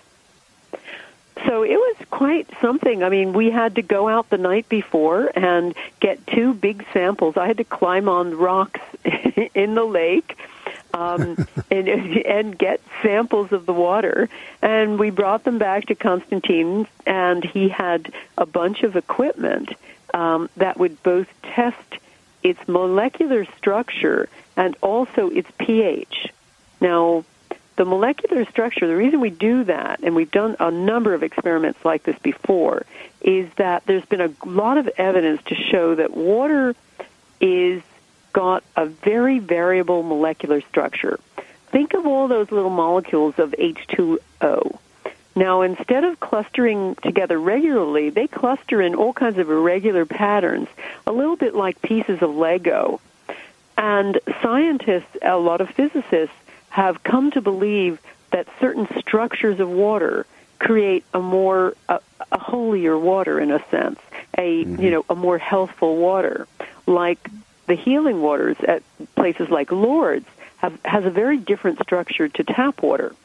[1.45, 3.03] So it was quite something.
[3.03, 7.35] I mean, we had to go out the night before and get two big samples.
[7.35, 8.79] I had to climb on rocks
[9.53, 10.37] in the lake
[10.93, 14.29] um, and, and get samples of the water.
[14.61, 19.73] And we brought them back to Konstantin, and he had a bunch of equipment
[20.13, 21.97] um, that would both test
[22.43, 26.31] its molecular structure and also its pH.
[26.81, 27.23] Now,
[27.75, 31.83] the molecular structure, the reason we do that, and we've done a number of experiments
[31.83, 32.85] like this before,
[33.21, 36.75] is that there's been a lot of evidence to show that water
[37.41, 37.81] is
[38.31, 41.19] got a very variable molecular structure.
[41.67, 44.79] Think of all those little molecules of H2O.
[45.35, 50.69] Now, instead of clustering together regularly, they cluster in all kinds of irregular patterns,
[51.05, 53.01] a little bit like pieces of Lego.
[53.77, 56.35] And scientists, a lot of physicists,
[56.69, 57.99] have come to believe
[58.31, 60.25] that certain structures of water
[60.59, 61.99] create a more a,
[62.31, 63.99] a holier water in a sense,
[64.37, 64.81] a mm-hmm.
[64.81, 66.47] you know a more healthful water,
[66.85, 67.19] like
[67.67, 68.83] the healing waters at
[69.15, 73.15] places like Lourdes have has a very different structure to tap water.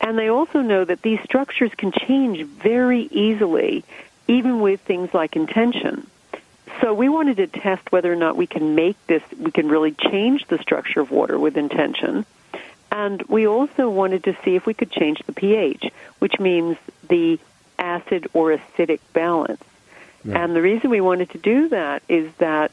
[0.00, 3.84] And they also know that these structures can change very easily,
[4.26, 6.06] even with things like intention.
[6.80, 9.92] So we wanted to test whether or not we can make this, we can really
[9.92, 12.24] change the structure of water with intention.
[12.90, 16.76] And we also wanted to see if we could change the pH, which means
[17.08, 17.38] the
[17.78, 19.62] acid or acidic balance.
[20.24, 20.44] Yeah.
[20.44, 22.70] And the reason we wanted to do that is that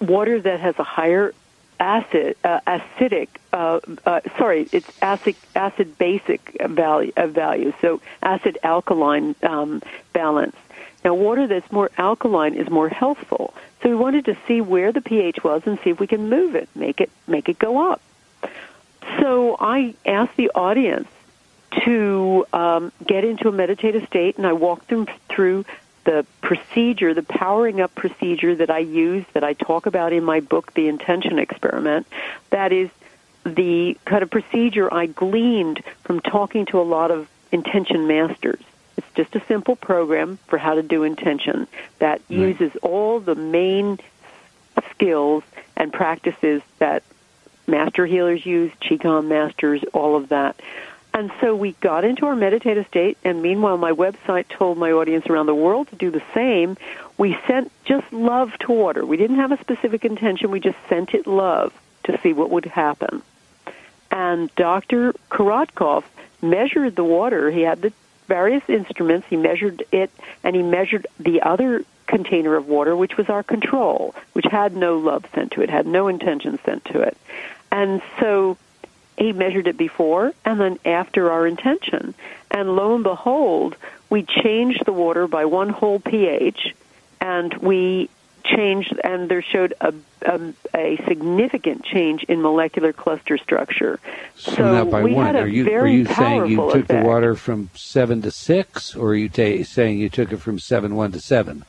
[0.00, 1.32] water that has a higher
[1.78, 8.58] acid, uh, acidic, uh, uh, sorry, it's acid, acid basic value, uh, value, so acid
[8.62, 10.56] alkaline um, balance.
[11.04, 13.54] Now, water that's more alkaline is more healthful.
[13.82, 16.54] So we wanted to see where the pH was and see if we can move
[16.54, 18.00] it, make it, make it go up.
[19.18, 21.08] so I asked the audience
[21.84, 25.64] to um, get into a meditative state, and I walked them through
[26.04, 30.40] the procedure, the powering up procedure that I use, that I talk about in my
[30.40, 32.06] book, The Intention Experiment.
[32.50, 32.90] That is
[33.44, 38.62] the kind of procedure I gleaned from talking to a lot of intention masters.
[39.08, 41.66] It's just a simple program for how to do intention
[41.98, 42.38] that right.
[42.38, 43.98] uses all the main
[44.90, 45.44] skills
[45.76, 47.02] and practices that
[47.66, 50.60] master healers use, Qigong masters, all of that.
[51.14, 55.26] And so we got into our meditative state, and meanwhile, my website told my audience
[55.26, 56.78] around the world to do the same.
[57.18, 59.04] We sent just love to water.
[59.04, 62.64] We didn't have a specific intention, we just sent it love to see what would
[62.64, 63.22] happen.
[64.10, 65.12] And Dr.
[65.30, 66.04] Korotkov
[66.40, 67.50] measured the water.
[67.50, 67.92] He had the
[68.32, 70.10] various instruments, he measured it,
[70.42, 74.96] and he measured the other container of water, which was our control, which had no
[74.96, 77.14] love sent to it, had no intention sent to it.
[77.70, 78.56] And so
[79.18, 82.14] he measured it before and then after our intention.
[82.50, 83.76] And lo and behold,
[84.08, 86.74] we changed the water by one whole pH,
[87.20, 88.08] and we
[88.44, 89.92] changed, and there showed a,
[90.26, 94.00] a, a significant change in molecular cluster structure.
[94.36, 96.74] So, so by we one, had a are you, very are you saying you took
[96.84, 96.88] effect.
[96.88, 100.58] the water from seven to six, or are you ta- saying you took it from
[100.58, 101.64] seven one to seven?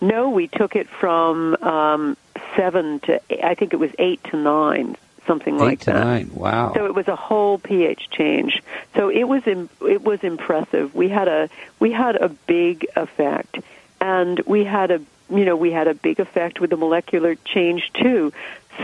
[0.00, 2.16] No, we took it from um,
[2.56, 6.04] seven to I think it was eight to nine something Eight like to that.
[6.04, 6.30] nine.
[6.34, 6.72] Wow.
[6.74, 8.62] So it was a whole pH change.
[8.94, 10.94] So it was Im- it was impressive.
[10.94, 11.48] We had a
[11.80, 13.58] we had a big effect,
[14.00, 17.90] and we had a you know we had a big effect with the molecular change
[17.94, 18.32] too.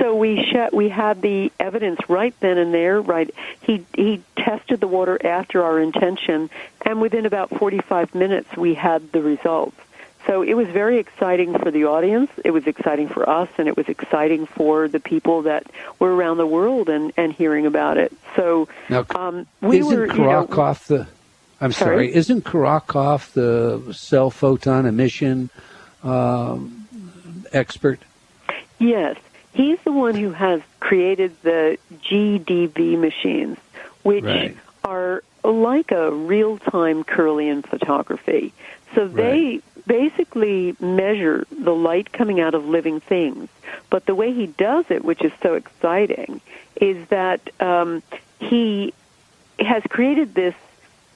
[0.01, 3.01] So we sh- we had the evidence right then and there.
[3.01, 6.51] Right, he he tested the water after our intention,
[6.83, 9.77] and within about 45 minutes we had the results.
[10.27, 12.31] So it was very exciting for the audience.
[12.45, 15.67] It was exciting for us, and it was exciting for the people that
[15.99, 18.13] were around the world and, and hearing about it.
[18.37, 20.07] So now, um, we isn't were.
[20.07, 21.09] Korotkov you know, the?
[21.61, 21.97] I'm sorry.
[21.97, 22.15] sorry?
[22.15, 25.51] Isn't Korotkov the cell photon emission
[26.03, 26.87] um,
[27.53, 28.01] expert?
[28.79, 29.17] Yes,
[29.55, 33.59] he's the one who has created the GDV machines,
[34.03, 34.57] which Right.
[34.85, 38.53] are like a real-time Kirlian photography.
[38.95, 43.49] So they basically measure the light coming out of living things.
[43.91, 46.41] But the way he does it, which is so exciting,
[46.81, 48.03] is that um,
[48.39, 48.93] he
[49.59, 50.55] has created this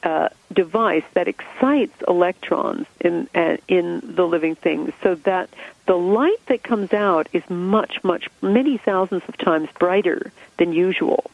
[0.02, 5.48] uh, device that excites electrons in uh, in the living things, so that
[5.86, 11.30] the light that comes out is much, much, many thousands of times brighter than usual.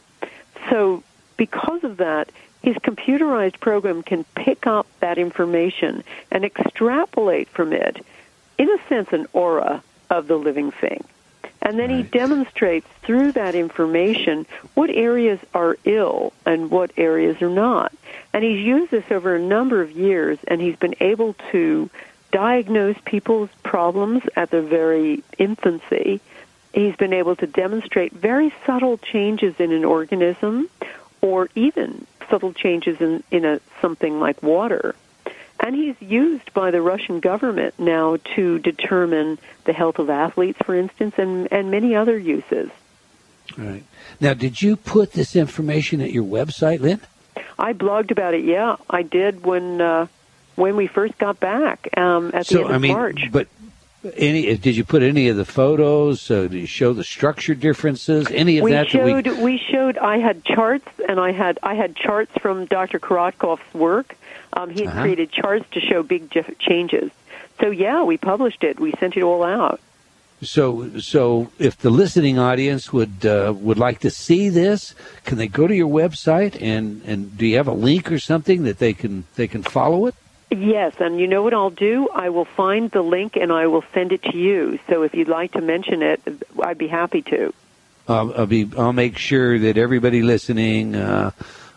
[0.69, 1.03] So,
[1.37, 2.31] because of that,
[2.61, 8.05] his computerized program can pick up that information and extrapolate from it,
[8.57, 9.81] in a sense, an aura
[10.11, 11.03] of the living thing.
[11.63, 12.03] And then Right.
[12.05, 17.93] he demonstrates through that information what areas are ill and what areas are not.
[18.33, 21.89] And he's used this over a number of years, and he's been able to
[22.31, 26.19] diagnose people's problems at their very infancy.
[26.73, 30.69] He's been able to demonstrate very subtle changes in an organism
[31.21, 34.95] or even subtle changes in, in a, something like water.
[35.63, 40.75] And he's used by the Russian government now to determine the health of athletes, for
[40.75, 42.69] instance, and, and many other uses.
[43.57, 43.85] Right.
[44.19, 46.99] Now, did you put this information at your website, Lynne?
[47.57, 48.43] I blogged about it.
[48.43, 50.07] Yeah, I did when uh,
[50.55, 53.29] when we first got back um, at the so end of I mean, March.
[53.31, 53.47] but
[54.17, 56.29] any did you put any of the photos?
[56.29, 58.27] Uh, did you show the structure differences?
[58.29, 58.89] Any of we that?
[58.89, 62.99] showed that we showed I had charts and I had I had charts from Dr.
[62.99, 64.17] Korotkov's work.
[64.55, 65.01] Um, he had Uh-huh.
[65.01, 67.11] created charts to show big changes.
[67.59, 68.79] So yeah, we published it.
[68.79, 69.79] We sent it all out.
[70.41, 75.47] So, so if the listening audience would uh, would like to see this, can they
[75.47, 78.93] go to your website and and do you have a link or something that they
[78.93, 80.15] can they can follow it?
[80.51, 82.09] Yes, and you know what I'll do?
[82.13, 84.77] I will find the link and I will send it to you.
[84.89, 86.21] So if you'd like to mention it,
[86.61, 87.53] I'd be happy to.
[88.09, 90.95] Um, I'll be I'll make sure that everybody listening.
[90.95, 91.31] Uh,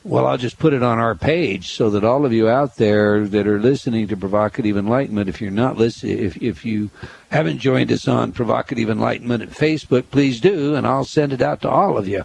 [0.06, 3.26] well, I'll just put it on our page so that all of you out there
[3.26, 6.90] that are listening to Provocative Enlightenment, if you're not listening, if if you
[7.30, 11.62] haven't joined us on Provocative Enlightenment at Facebook, please do, and I'll send it out
[11.62, 12.24] to all of you.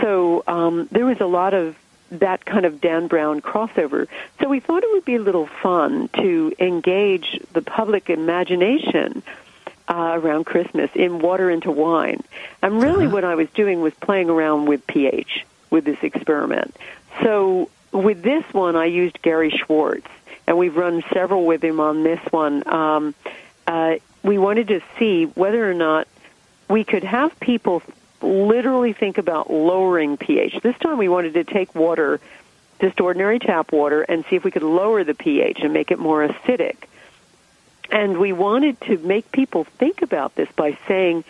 [0.00, 1.76] So um, there was a lot of
[2.10, 4.06] that kind of Dan Brown crossover.
[4.40, 9.22] So we thought it would be a little fun to engage the public imagination
[9.88, 12.22] uh, around Christmas in water into wine.
[12.62, 13.14] And really, uh-huh.
[13.14, 16.76] what I was doing was playing around with pH with this experiment.
[17.22, 20.08] So with this one, I used Gary Schwartz,
[20.46, 22.66] and we've run several with him on this one.
[22.68, 23.14] Um,
[23.66, 26.08] uh, we wanted to see whether or not
[26.68, 27.82] we could have people
[28.20, 30.60] literally think about lowering pH.
[30.62, 32.20] This time we wanted to take water,
[32.80, 35.98] just ordinary tap water, and see if we could lower the pH and make it
[35.98, 36.76] more acidic.
[37.90, 41.24] And we wanted to make people think about this by saying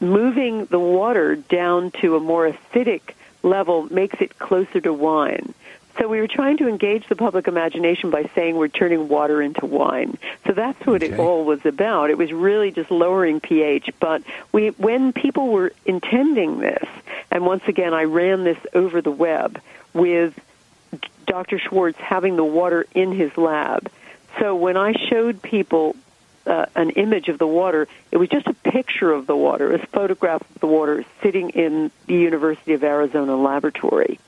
[0.00, 5.54] moving the water down to a more acidic level makes it closer to wine.
[5.98, 9.64] So we were trying to engage the public imagination by saying we're turning water into
[9.64, 10.18] wine.
[10.44, 11.14] So that's what okay.
[11.14, 12.10] it all was about.
[12.10, 13.90] It was really just lowering pH.
[14.00, 16.84] But we, when people were intending this,
[17.30, 19.60] and once again I ran this over the web
[19.92, 20.38] with
[21.26, 21.60] Dr.
[21.60, 23.88] Schwartz having the water in his lab.
[24.38, 25.96] So when I showed people
[26.46, 29.86] uh, an image of the water, it was just a picture of the water, a
[29.86, 34.18] photograph of the water sitting in the University of Arizona laboratory.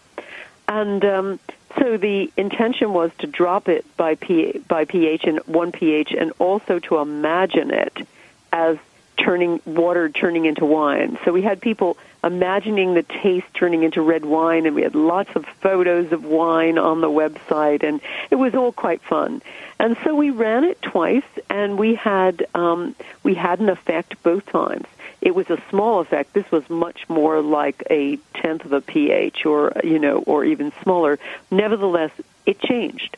[0.69, 1.41] And um,
[1.79, 6.33] so the intention was to drop it by, P- by pH and one pH, and
[6.39, 8.07] also to imagine it
[8.53, 8.79] as
[9.17, 11.19] turning water turning into wine.
[11.25, 11.97] So we had people
[12.27, 16.79] imagining the taste turning into red wine, and we had lots of photos of wine
[16.79, 18.01] on the website, and
[18.31, 19.41] it was all quite fun.
[19.79, 24.47] And so we ran it twice, and we had um, we had an effect both
[24.47, 24.87] times.
[25.21, 26.35] It was a small effect.
[26.35, 30.73] This was much more like a tenth of a pH, or you know, or even
[30.83, 31.19] smaller.
[31.51, 32.11] Nevertheless,
[32.45, 33.17] it changed.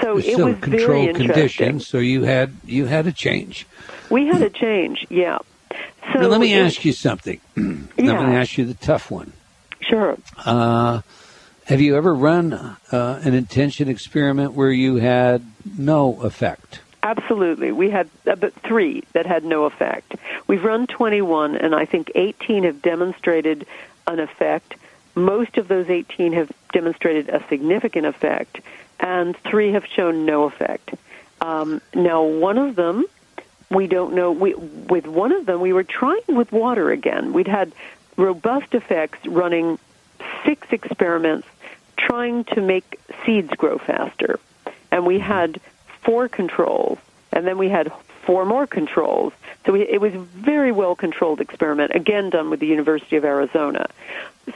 [0.00, 1.28] So it was very interesting.
[1.28, 1.86] conditions.
[1.86, 3.66] So you had you had a change.
[4.10, 5.06] We had a change.
[5.10, 5.38] Yeah.
[6.12, 7.40] So now let me it, ask you something.
[7.56, 7.62] yeah.
[7.62, 9.32] I'm going to ask you the tough one.
[9.80, 10.16] Sure.
[10.38, 11.02] Uh,
[11.66, 12.76] have you ever run uh,
[13.22, 15.44] an intention experiment where you had
[15.78, 16.80] no effect?
[17.02, 17.72] Absolutely.
[17.72, 20.14] We had about three that had no effect.
[20.46, 23.66] We've run 21, and I think 18 have demonstrated
[24.06, 24.76] an effect.
[25.14, 28.60] Most of those 18 have demonstrated a significant effect,
[29.00, 30.94] and three have shown no effect.
[31.40, 33.04] Um, now, one of them,
[33.74, 34.32] we don't know.
[34.32, 37.32] We, with one of them, we were trying with water again.
[37.32, 37.72] We'd had
[38.16, 39.78] robust effects running
[40.44, 41.46] six experiments
[41.96, 44.38] trying to make seeds grow faster.
[44.90, 45.60] And we had
[46.02, 46.98] four controls,
[47.32, 47.92] and then we had
[48.24, 49.32] four more controls.
[49.64, 53.24] So we, it was a very well controlled experiment, again done with the University of
[53.24, 53.86] Arizona.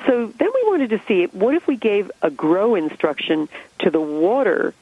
[0.07, 3.49] So then we wanted to see what if we gave a grow instruction
[3.81, 4.75] to the water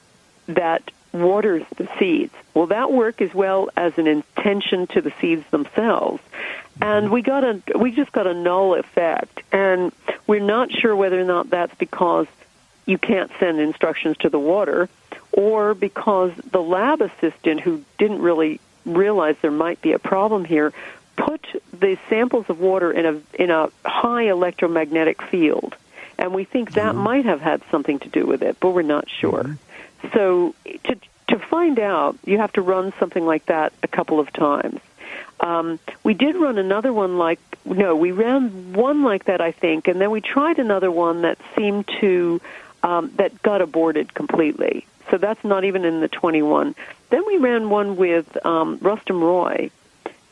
[0.46, 2.34] that waters the seeds.
[2.52, 6.22] Will that work as well as an intention to the seeds themselves?
[6.82, 9.92] And we got a we just got a null effect, and
[10.26, 12.26] we're not sure whether or not that's because
[12.84, 14.88] you can't send instructions to the water,
[15.32, 20.72] or because the lab assistant who didn't really realize there might be a problem here
[21.16, 25.76] put the samples of water in a in a high electromagnetic field,
[26.18, 27.04] and we think that mm-hmm.
[27.04, 29.44] might have had something to do with it, but we're not sure.
[29.44, 29.54] Mm-hmm.
[30.12, 30.96] So to
[31.28, 34.80] to find out, you have to run something like that a couple of times.
[35.40, 39.88] Um, we did run another one like no, we ran one like that I think,
[39.88, 42.40] and then we tried another one that seemed to
[42.82, 44.86] um, that got aborted completely.
[45.10, 46.74] So that's not even in the 21.
[47.10, 49.70] Then we ran one with um, Rustum Roy,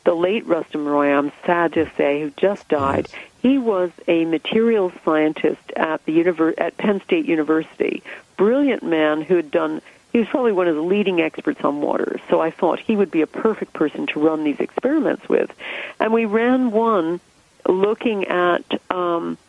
[0.03, 3.07] the late Rustum Roy, I'm sad to say, who just died.
[3.11, 3.21] Yes.
[3.41, 8.03] He was a materials scientist at the univer- at Penn State University.
[8.37, 9.81] Brilliant man who had done
[10.13, 13.09] he was probably one of the leading experts on water, so I thought he would
[13.09, 15.51] be a perfect person to run these experiments with.
[15.99, 17.19] And we ran one
[17.67, 19.39] looking at um,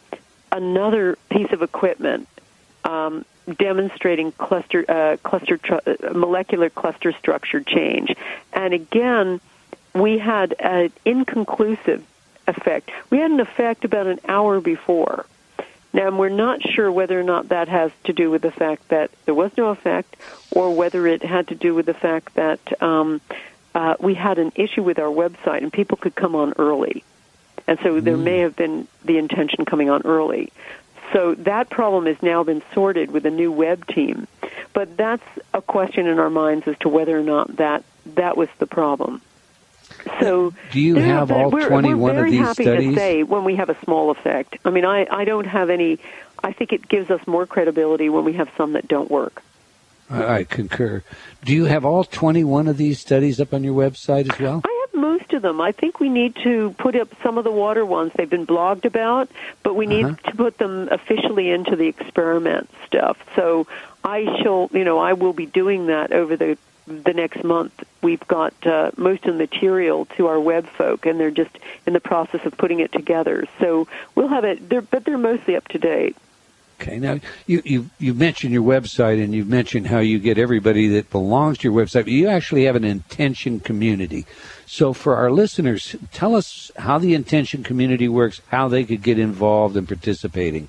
[0.50, 2.26] another piece of equipment
[2.82, 3.26] um,
[3.58, 8.14] demonstrating cluster uh, cluster tr- uh, molecular cluster structure change.
[8.54, 9.42] And again,
[9.94, 12.04] we had an inconclusive
[12.46, 12.90] effect.
[13.10, 15.26] We had an effect about an hour before.
[15.92, 19.10] Now, we're not sure whether or not that has to do with the fact that
[19.26, 20.16] there was no effect,
[20.50, 23.20] or whether it had to do with the fact that um,
[23.74, 27.04] uh, we had an issue with our website and people could come on early.
[27.66, 28.24] And so there Mm.
[28.24, 30.52] may have been the intention coming on early.
[31.12, 34.26] So that problem has now been sorted with a new web team.
[34.72, 37.84] But that's a question in our minds as to whether or not that
[38.16, 39.22] that was the problem.
[40.20, 42.94] So Do you have all we're, 21 we're of very these happy studies?
[42.94, 44.56] to say when we have a small effect.
[44.64, 45.98] I mean, I, I don't have any.
[46.42, 49.42] I think it gives us more credibility when we have some that don't work.
[50.10, 51.02] I, I concur.
[51.44, 54.60] Do you have all 21 of these studies up on your website as well?
[54.64, 55.60] I have most of them.
[55.62, 58.12] I think we need to put up some of the water ones.
[58.14, 59.30] They've been blogged about,
[59.62, 60.30] but we need Uh-huh.
[60.30, 63.16] to put them officially into the experiment stuff.
[63.34, 63.66] So
[64.04, 67.84] I shall, you know, I will be doing that over the the next month.
[68.02, 71.56] We've got uh, most of the material to our web folk, and they're just
[71.86, 73.46] in the process of putting it together.
[73.60, 76.16] So we'll have it, they're, but they're mostly up to date.
[76.80, 76.98] Okay.
[76.98, 81.08] Now you you you mentioned your website and you've mentioned how you get everybody that
[81.08, 82.02] belongs to your website.
[82.02, 84.26] But you actually have an intention community.
[84.66, 89.18] So for our listeners, tell us how the intention community works, how they could get
[89.18, 90.68] involved in participating.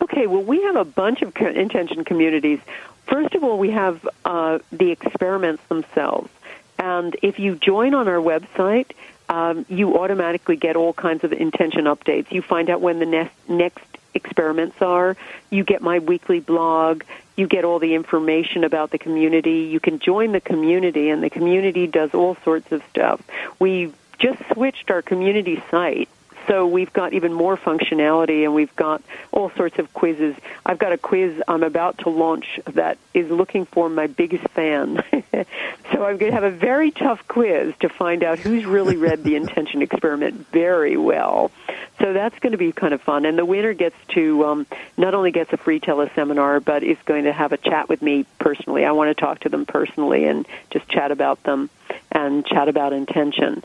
[0.00, 2.60] Okay, well, we have a bunch of intention communities.
[3.06, 6.30] First of all, we have uh, the experiments themselves.
[6.78, 8.92] And if you join on our website,
[9.28, 12.30] um, you automatically get all kinds of intention updates.
[12.32, 13.84] You find out when the next, next
[14.14, 15.16] experiments are.
[15.50, 17.04] You get my weekly blog.
[17.36, 19.68] You get all the information about the community.
[19.70, 23.22] You can join the community, and the community does all sorts of stuff.
[23.58, 26.08] We just switched our community site
[26.46, 30.34] so we've got even more functionality and we've got all sorts of quizzes.
[30.64, 35.02] I've got a quiz I'm about to launch that is looking for my biggest fan.
[35.12, 39.24] so I'm going to have a very tough quiz to find out who's really read
[39.24, 41.50] the intention experiment very well.
[42.00, 43.24] So that's going to be kind of fun.
[43.26, 44.66] And the winner gets to um,
[44.96, 48.24] not only gets a free teleseminar, but is going to have a chat with me
[48.38, 48.84] personally.
[48.84, 51.70] I want to talk to them personally and just chat about them
[52.10, 53.62] and chat about intention.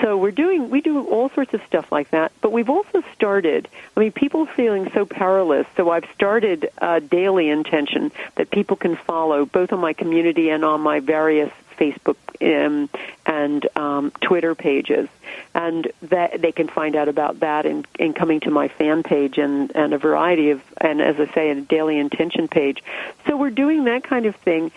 [0.00, 3.68] So we're doing we do all sorts of stuff like that, but we've also started.
[3.96, 5.66] I mean, people feeling so powerless.
[5.76, 10.64] So I've started a daily intention that people can follow both on my community and
[10.64, 12.88] on my various Facebook um,
[13.26, 15.08] and um, Twitter pages,
[15.54, 19.38] and that they can find out about that in, in coming to my fan page
[19.38, 22.84] and and a variety of and as I say, a daily intention page.
[23.26, 24.70] So we're doing that kind of thing.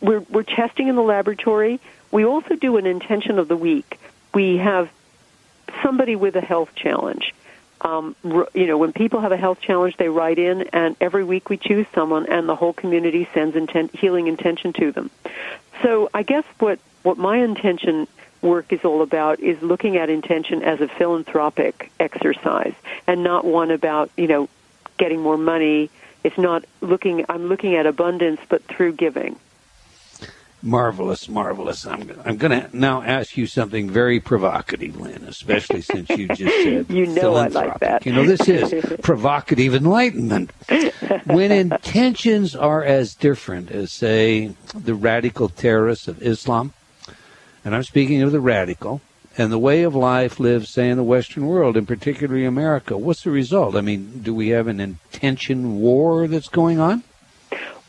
[0.00, 1.80] We're we're testing in the laboratory.
[2.10, 3.98] We also do an intention of the week
[4.34, 4.90] we have
[5.82, 7.34] somebody with a health challenge.
[7.80, 8.14] Um,
[8.54, 11.56] you know, when people have a health challenge, they write in, and every week we
[11.56, 15.10] choose someone, and the whole community sends intent, healing intention to them.
[15.82, 18.06] So I guess what what my intention
[18.40, 22.74] work is all about is looking at intention as a philanthropic exercise,
[23.08, 24.48] and not one about you know
[24.96, 25.90] getting more money.
[26.22, 27.24] It's not looking.
[27.28, 29.40] I'm looking at abundance, but through giving.
[30.64, 31.84] Marvelous, marvelous.
[31.84, 36.40] I'm, I'm going to now ask you something very provocative, Lynne, especially since you just
[36.62, 38.06] said You know I like that.
[38.06, 40.52] You know, this is provocative enlightenment.
[41.26, 46.72] when intentions are as different as, say, the radical terrorists of Islam,
[47.64, 49.00] and I'm speaking of the radical,
[49.36, 53.24] and the way of life lived, say, in the Western world, and particularly America, what's
[53.24, 53.74] the result?
[53.74, 57.02] I mean, do we have an intention war that's going on?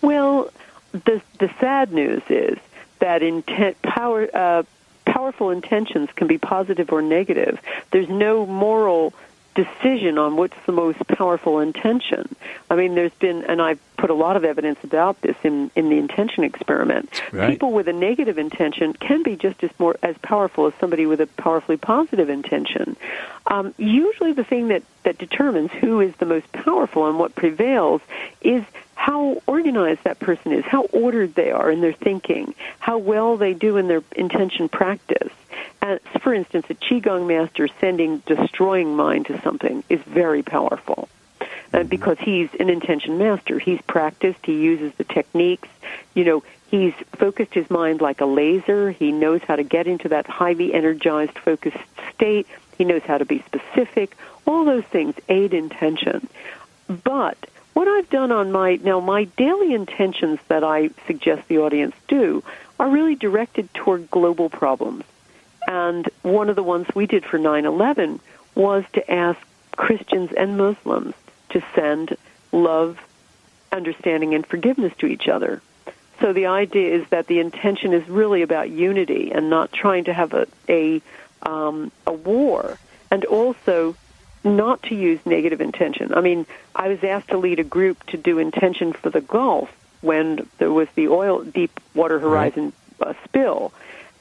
[0.01, 0.49] Well,
[0.93, 2.57] the the sad news is
[2.99, 4.63] that intent power uh,
[5.05, 7.59] powerful intentions can be positive or negative.
[7.91, 9.13] There's no moral
[9.55, 12.35] decision on what's the most powerful intention.
[12.69, 15.89] I mean, there's been, and I've put a lot of evidence about this in, in
[15.89, 17.21] the intention experiment.
[17.31, 17.51] Right.
[17.51, 21.21] People with a negative intention can be just as more as powerful as somebody with
[21.21, 22.95] a powerfully positive intention.
[23.45, 28.01] Um, usually, the thing that that determines who is the most powerful and what prevails
[28.41, 28.63] is
[29.03, 33.53] how organized that person is, how ordered they are in their thinking, how well they
[33.53, 35.29] do in their intention practice.
[35.81, 41.09] As, for instance, a qigong master sending destroying mind to something is very powerful
[41.73, 43.59] uh, because he's an intention master.
[43.59, 44.39] He's practiced.
[44.45, 45.67] He uses the techniques.
[46.13, 48.91] You know, he's focused his mind like a laser.
[48.91, 51.75] He knows how to get into that highly energized, focused
[52.13, 52.47] state.
[52.77, 54.15] He knows how to be specific.
[54.47, 56.29] All those things aid intention.
[57.03, 57.37] But
[57.73, 62.43] what I've done on my now my daily intentions that I suggest the audience do
[62.79, 65.03] are really directed toward global problems.
[65.67, 68.19] And one of the ones we did for 9/11
[68.55, 69.39] was to ask
[69.75, 71.15] Christians and Muslims
[71.49, 72.15] to send
[72.51, 72.99] love,
[73.71, 75.61] understanding and forgiveness to each other.
[76.19, 80.13] So the idea is that the intention is really about unity and not trying to
[80.13, 81.01] have a a,
[81.41, 82.77] um, a war,
[83.09, 83.95] and also
[84.43, 86.13] not to use negative intention.
[86.13, 89.69] I mean, I was asked to lead a group to do intention for the Gulf
[90.01, 93.71] when there was the oil Deepwater Horizon uh, spill,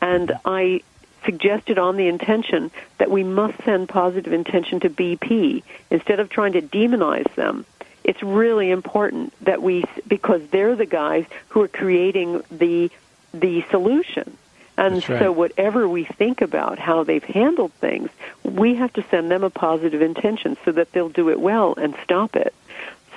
[0.01, 0.83] and I
[1.25, 6.53] suggested on the intention that we must send positive intention to BP instead of trying
[6.53, 7.64] to demonize them.
[8.05, 12.91] It's really important that we, because they're the guys who are creating the
[13.35, 14.37] the solution.
[14.77, 15.18] And right.
[15.18, 18.11] so, whatever we think about how they've handled things,
[18.43, 21.95] we have to send them a positive intention so that they'll do it well and
[22.03, 22.55] stop it.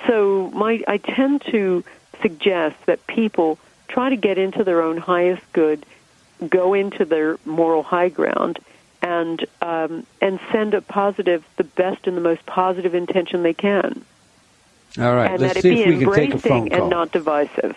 [0.06, 1.82] So, my I tend to
[2.20, 5.86] suggest that people try to get into their own highest good,
[6.48, 8.58] go into their moral high ground,
[9.00, 14.04] and um, and send a positive, the best and the most positive intention they can.
[14.98, 16.70] All right, and let's that see it if be we can take a phone embracing
[16.70, 16.82] call.
[16.82, 17.76] and not divisive.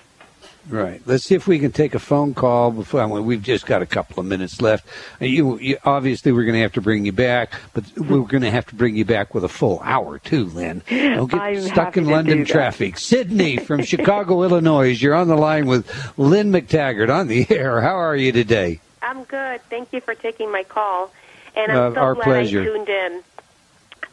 [0.67, 1.01] Right.
[1.05, 3.85] Let's see if we can take a phone call before well, we've just got a
[3.85, 4.85] couple of minutes left.
[5.21, 8.43] Uh, You, you obviously we're going to have to bring you back, but we're going
[8.43, 10.83] to have to bring you back with a full hour too, Lynne.
[10.89, 12.97] Don't get I'm stuck in London traffic.
[12.97, 15.01] Sydney from Chicago, Illinois.
[15.01, 15.87] You're on the line with
[16.17, 17.81] Lynne McTaggart on the air.
[17.81, 18.79] How are you today?
[19.01, 19.61] I'm good.
[19.69, 21.11] Thank you for taking my call,
[21.55, 22.61] and I'm Uh, so our glad pleasure.
[22.61, 23.21] I tuned in.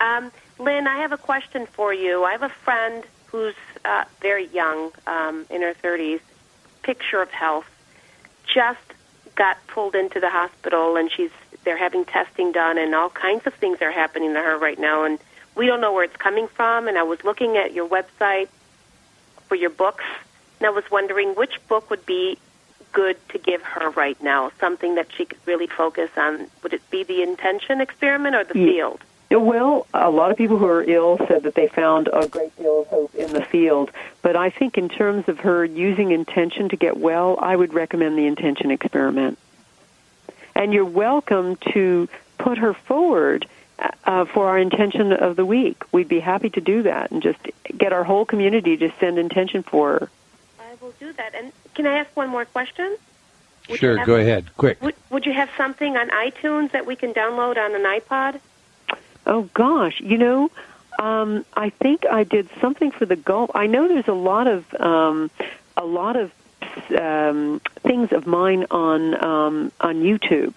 [0.00, 2.24] Um, Lynne, I have a question for you.
[2.24, 6.20] I have a friend who's uh, very young, um, in her 30s,
[6.86, 7.66] picture of health,
[8.46, 8.78] just
[9.34, 11.32] got pulled into the hospital, and she's
[11.64, 15.02] they're having testing done, and all kinds of things are happening to her right now,
[15.04, 15.18] and
[15.56, 16.86] we don't know where it's coming from.
[16.86, 18.48] And I was looking at your website
[19.48, 20.04] for your books,
[20.60, 22.38] and I was wondering which book would be
[22.92, 26.46] good to give her right now, something that she could really focus on.
[26.62, 29.00] Would it be the intention experiment or the Ye- field?
[29.30, 32.82] Well, a lot of people who are ill said that they found a great deal
[32.82, 33.90] of hope in the field.
[34.22, 38.16] But I think, in terms of her using intention to get well, I would recommend
[38.16, 39.38] the intention experiment.
[40.54, 42.08] And you're welcome to
[42.38, 43.46] put her forward
[44.04, 45.82] uh, for our intention of the week.
[45.92, 47.38] We'd be happy to do that and just
[47.76, 50.10] get our whole community to send intention for her.
[50.60, 51.34] I will do that.
[51.34, 52.96] And can I ask one more question?
[53.68, 54.80] Would sure, have- go ahead, quick.
[54.82, 58.40] Would, would you have something on iTunes that we can download on an iPod?
[59.26, 60.50] Oh gosh, you know,
[60.98, 63.50] um, I think I did something for the golf.
[63.54, 65.30] I know there's a lot of um,
[65.76, 66.32] a lot of
[66.98, 70.56] um, things of mine on um, on YouTube,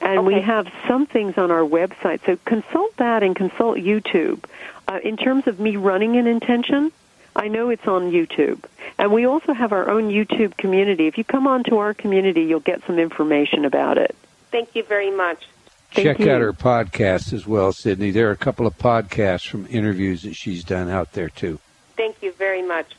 [0.00, 2.24] and we have some things on our website.
[2.24, 4.44] So consult that and consult YouTube.
[4.88, 6.92] Uh, in terms of me running an intention,
[7.34, 8.64] I know it's on YouTube,
[8.98, 11.08] and we also have our own YouTube community.
[11.08, 14.14] If you come onto our community, you'll get some information about it.
[14.52, 15.44] Thank you very much.
[15.92, 16.30] Thank Check you.
[16.30, 18.10] out her podcast as well, Sydney.
[18.10, 21.58] There are a couple of podcasts from interviews that she's done out there too.
[21.96, 22.92] Thank you very much.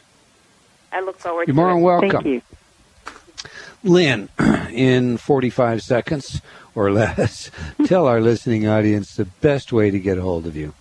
[0.91, 1.73] I look forward You're to more it.
[1.75, 2.09] than welcome.
[2.11, 2.41] Thank you.
[3.83, 4.29] Lynne,
[4.71, 6.41] in 45 seconds
[6.73, 7.51] or less,
[7.85, 10.73] tell our listening audience the best way to get a hold of you.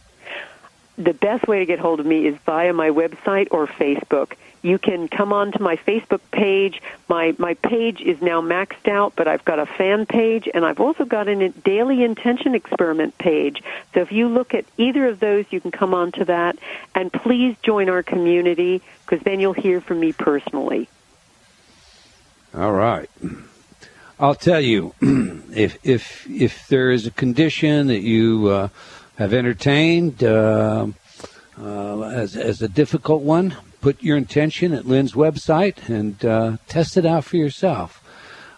[0.97, 4.33] the best way to get hold of me is via my website or Facebook.
[4.67, 6.83] You can come on to my Facebook page.
[7.07, 10.81] My my page is now maxed out, but I've got a fan page and I've
[10.81, 13.63] also got a daily intention experiment page.
[13.95, 16.59] So if you look at either of those, you can come on to that
[16.97, 20.89] and please join our community because then you'll hear from me personally.
[22.53, 23.09] All right.
[24.19, 28.69] I'll tell you, if if if there is a condition that you uh,
[29.17, 30.89] have entertained uh,
[31.57, 33.55] uh, as as a difficult one,
[33.87, 38.03] put your intention at Lynne's website and uh, test it out for yourself.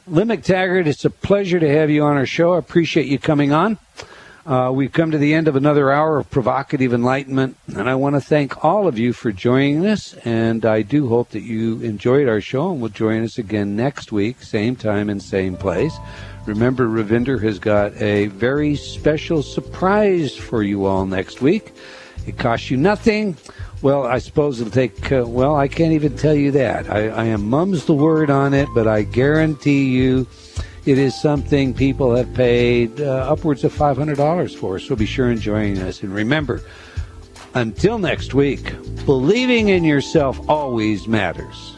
[0.07, 2.55] Lynne McTaggart, it's a pleasure to have you on our show.
[2.55, 3.77] I appreciate you coming on.
[4.47, 8.15] Uh, we've come to the end of another hour of provocative enlightenment, and I want
[8.15, 10.15] to thank all of you for joining us.
[10.25, 14.11] And I do hope that you enjoyed our show and will join us again next
[14.11, 15.95] week, same time and same place.
[16.47, 21.75] Remember, Ravinder has got a very special surprise for you all next week.
[22.27, 23.37] It costs you nothing.
[23.81, 26.91] Well, I suppose it'll take, uh, well, I can't even tell you that.
[26.91, 30.27] I, I am mum's the word on it, but I guarantee you
[30.85, 34.81] it is something people have paid uh, upwards of $500 for.
[34.81, 36.03] So be sure and join us.
[36.03, 36.61] And remember,
[37.55, 38.73] until next week,
[39.07, 41.78] believing in yourself always matters.